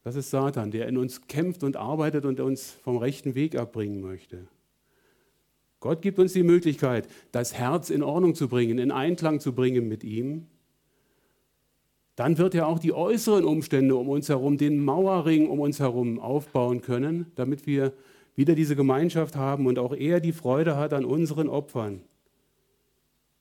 Das 0.02 0.16
ist 0.16 0.30
Satan, 0.30 0.70
der 0.70 0.88
in 0.88 0.96
uns 0.96 1.26
kämpft 1.26 1.62
und 1.62 1.76
arbeitet 1.76 2.24
und 2.24 2.40
uns 2.40 2.70
vom 2.82 2.96
rechten 2.96 3.34
Weg 3.34 3.56
abbringen 3.56 4.00
möchte. 4.00 4.48
Gott 5.80 6.02
gibt 6.02 6.18
uns 6.18 6.32
die 6.32 6.42
Möglichkeit, 6.42 7.08
das 7.32 7.54
Herz 7.54 7.90
in 7.90 8.02
Ordnung 8.02 8.34
zu 8.34 8.48
bringen, 8.48 8.78
in 8.78 8.90
Einklang 8.90 9.40
zu 9.40 9.54
bringen 9.54 9.88
mit 9.88 10.04
ihm. 10.04 10.46
Dann 12.20 12.36
wird 12.36 12.54
er 12.54 12.66
auch 12.66 12.78
die 12.78 12.92
äußeren 12.92 13.46
Umstände 13.46 13.96
um 13.96 14.10
uns 14.10 14.28
herum, 14.28 14.58
den 14.58 14.84
Mauerring 14.84 15.48
um 15.48 15.58
uns 15.58 15.80
herum 15.80 16.18
aufbauen 16.18 16.82
können, 16.82 17.32
damit 17.34 17.66
wir 17.66 17.94
wieder 18.36 18.54
diese 18.54 18.76
Gemeinschaft 18.76 19.36
haben 19.36 19.66
und 19.66 19.78
auch 19.78 19.94
er 19.94 20.20
die 20.20 20.34
Freude 20.34 20.76
hat 20.76 20.92
an 20.92 21.06
unseren 21.06 21.48
Opfern. 21.48 22.02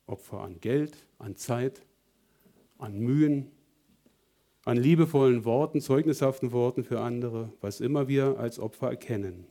Opfer 0.06 0.40
an 0.40 0.62
Geld, 0.62 0.96
an 1.18 1.36
Zeit, 1.36 1.82
an 2.78 2.98
Mühen, 3.00 3.52
an 4.64 4.78
liebevollen 4.78 5.44
Worten, 5.44 5.82
zeugnishaften 5.82 6.54
Worten 6.54 6.86
für 6.86 7.02
andere, 7.02 7.52
was 7.60 7.82
immer 7.82 8.08
wir 8.08 8.40
als 8.40 8.60
Opfer 8.60 8.92
erkennen. 8.92 9.46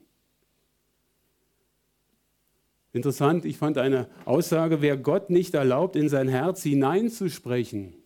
Interessant, 2.94 3.44
ich 3.44 3.58
fand 3.58 3.76
eine 3.76 4.08
Aussage, 4.24 4.80
wer 4.80 4.96
Gott 4.96 5.28
nicht 5.28 5.52
erlaubt, 5.52 5.96
in 5.96 6.08
sein 6.08 6.28
Herz 6.28 6.62
hineinzusprechen, 6.62 7.97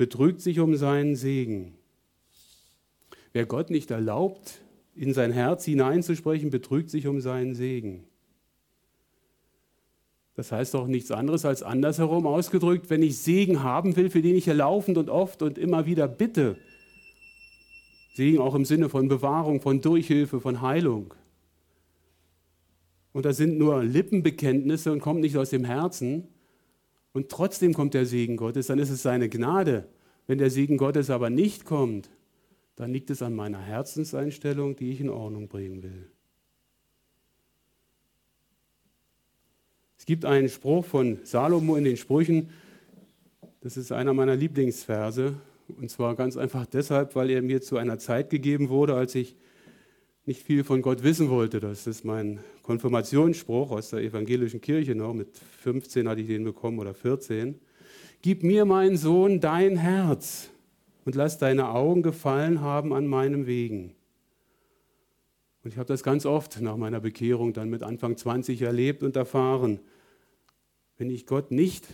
betrügt 0.00 0.40
sich 0.40 0.60
um 0.60 0.76
seinen 0.76 1.14
Segen. 1.14 1.74
Wer 3.34 3.44
Gott 3.44 3.68
nicht 3.68 3.90
erlaubt, 3.90 4.62
in 4.94 5.12
sein 5.12 5.30
Herz 5.30 5.66
hineinzusprechen, 5.66 6.48
betrügt 6.48 6.88
sich 6.88 7.06
um 7.06 7.20
seinen 7.20 7.54
Segen. 7.54 8.04
Das 10.36 10.52
heißt 10.52 10.72
doch 10.72 10.86
nichts 10.86 11.10
anderes 11.10 11.44
als 11.44 11.62
andersherum 11.62 12.26
ausgedrückt, 12.26 12.88
wenn 12.88 13.02
ich 13.02 13.18
Segen 13.18 13.62
haben 13.62 13.94
will, 13.94 14.08
für 14.08 14.22
den 14.22 14.36
ich 14.36 14.46
ja 14.46 14.54
laufend 14.54 14.96
und 14.96 15.10
oft 15.10 15.42
und 15.42 15.58
immer 15.58 15.84
wieder 15.84 16.08
bitte. 16.08 16.56
Segen 18.14 18.38
auch 18.38 18.54
im 18.54 18.64
Sinne 18.64 18.88
von 18.88 19.06
Bewahrung, 19.06 19.60
von 19.60 19.82
Durchhilfe, 19.82 20.40
von 20.40 20.62
Heilung. 20.62 21.12
Und 23.12 23.26
das 23.26 23.36
sind 23.36 23.58
nur 23.58 23.84
Lippenbekenntnisse 23.84 24.92
und 24.92 25.00
kommt 25.00 25.20
nicht 25.20 25.36
aus 25.36 25.50
dem 25.50 25.66
Herzen. 25.66 26.26
Und 27.12 27.28
trotzdem 27.28 27.74
kommt 27.74 27.94
der 27.94 28.06
Segen 28.06 28.36
Gottes, 28.36 28.68
dann 28.68 28.78
ist 28.78 28.90
es 28.90 29.02
seine 29.02 29.28
Gnade. 29.28 29.88
Wenn 30.26 30.38
der 30.38 30.50
Segen 30.50 30.76
Gottes 30.76 31.10
aber 31.10 31.28
nicht 31.28 31.64
kommt, 31.64 32.08
dann 32.76 32.92
liegt 32.92 33.10
es 33.10 33.20
an 33.20 33.34
meiner 33.34 33.60
Herzenseinstellung, 33.60 34.76
die 34.76 34.92
ich 34.92 35.00
in 35.00 35.10
Ordnung 35.10 35.48
bringen 35.48 35.82
will. 35.82 36.10
Es 39.98 40.06
gibt 40.06 40.24
einen 40.24 40.48
Spruch 40.48 40.86
von 40.86 41.18
Salomo 41.24 41.76
in 41.76 41.84
den 41.84 41.96
Sprüchen, 41.96 42.50
das 43.60 43.76
ist 43.76 43.92
einer 43.92 44.14
meiner 44.14 44.34
Lieblingsverse, 44.34 45.34
und 45.76 45.90
zwar 45.90 46.14
ganz 46.14 46.36
einfach 46.38 46.64
deshalb, 46.64 47.14
weil 47.14 47.28
er 47.28 47.42
mir 47.42 47.60
zu 47.60 47.76
einer 47.76 47.98
Zeit 47.98 48.30
gegeben 48.30 48.70
wurde, 48.70 48.94
als 48.94 49.14
ich 49.14 49.36
nicht 50.30 50.44
viel 50.44 50.62
von 50.62 50.80
Gott 50.80 51.02
wissen 51.02 51.28
wollte. 51.28 51.58
Das 51.58 51.88
ist 51.88 52.04
mein 52.04 52.38
Konfirmationsspruch 52.62 53.72
aus 53.72 53.90
der 53.90 53.98
evangelischen 53.98 54.60
Kirche 54.60 54.94
noch. 54.94 55.12
Mit 55.12 55.36
15 55.36 56.08
hatte 56.08 56.20
ich 56.20 56.28
den 56.28 56.44
bekommen 56.44 56.78
oder 56.78 56.94
14. 56.94 57.58
Gib 58.22 58.44
mir, 58.44 58.64
mein 58.64 58.96
Sohn, 58.96 59.40
dein 59.40 59.76
Herz 59.76 60.50
und 61.04 61.16
lass 61.16 61.38
deine 61.38 61.70
Augen 61.70 62.04
gefallen 62.04 62.60
haben 62.60 62.92
an 62.92 63.08
meinem 63.08 63.48
Wegen. 63.48 63.96
Und 65.64 65.72
ich 65.72 65.78
habe 65.78 65.88
das 65.88 66.04
ganz 66.04 66.24
oft 66.26 66.60
nach 66.60 66.76
meiner 66.76 67.00
Bekehrung 67.00 67.52
dann 67.52 67.68
mit 67.68 67.82
Anfang 67.82 68.16
20 68.16 68.62
erlebt 68.62 69.02
und 69.02 69.16
erfahren. 69.16 69.80
Wenn 70.96 71.10
ich 71.10 71.26
Gott 71.26 71.50
nicht 71.50 71.88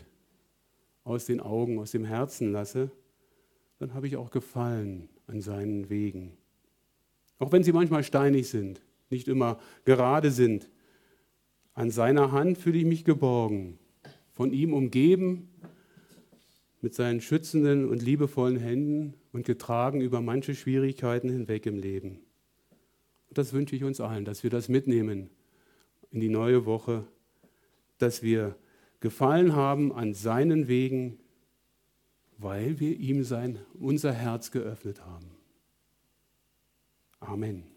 aus 1.05 1.25
den 1.25 1.41
Augen, 1.41 1.79
aus 1.79 1.93
dem 1.93 2.05
Herzen 2.05 2.53
lasse, 2.53 2.91
dann 3.79 3.95
habe 3.95 4.07
ich 4.07 4.19
auch 4.19 4.31
Gefallen 4.31 5.09
an 5.27 5.41
seinen 5.41 5.89
Wegen. 5.89 6.37
Auch 7.39 7.53
wenn 7.53 7.63
sie 7.63 7.73
manchmal 7.73 8.03
steinig 8.03 8.49
sind, 8.49 8.81
nicht 9.11 9.29
immer 9.29 9.59
gerade 9.85 10.31
sind. 10.31 10.71
An 11.75 11.91
seiner 11.91 12.33
Hand 12.33 12.59
fühle 12.59 12.79
ich 12.79 12.87
mich 12.87 13.05
geborgen, 13.05 13.79
von 14.33 14.53
ihm 14.53 14.73
umgeben, 14.73 15.49
mit 16.81 16.95
seinen 16.95 17.21
schützenden 17.21 17.89
und 17.89 18.03
liebevollen 18.03 18.59
Händen 18.59 19.15
und 19.33 19.45
getragen 19.45 20.01
über 20.01 20.21
manche 20.21 20.55
Schwierigkeiten 20.55 21.29
hinweg 21.29 21.67
im 21.67 21.79
Leben. 21.79 22.21
Und 23.29 23.39
das 23.39 23.53
wünsche 23.53 23.77
ich 23.77 23.85
uns 23.85 24.01
allen, 24.01 24.25
dass 24.25 24.43
wir 24.43 24.51
das 24.51 24.69
mitnehmen 24.69 25.31
in 26.11 26.21
die 26.21 26.29
neue 26.29 26.65
Woche, 26.65 27.05
dass 27.99 28.23
wir 28.23 28.57
Gefallen 29.01 29.55
haben 29.55 29.93
an 29.93 30.15
seinen 30.15 30.69
Wegen, 30.69 31.19
weil 32.39 32.81
wir 32.81 32.99
ihm 32.99 33.25
sein, 33.25 33.59
unser 33.79 34.13
Herz 34.13 34.51
geöffnet 34.51 35.05
haben. 35.05 35.36
Amen. 37.23 37.76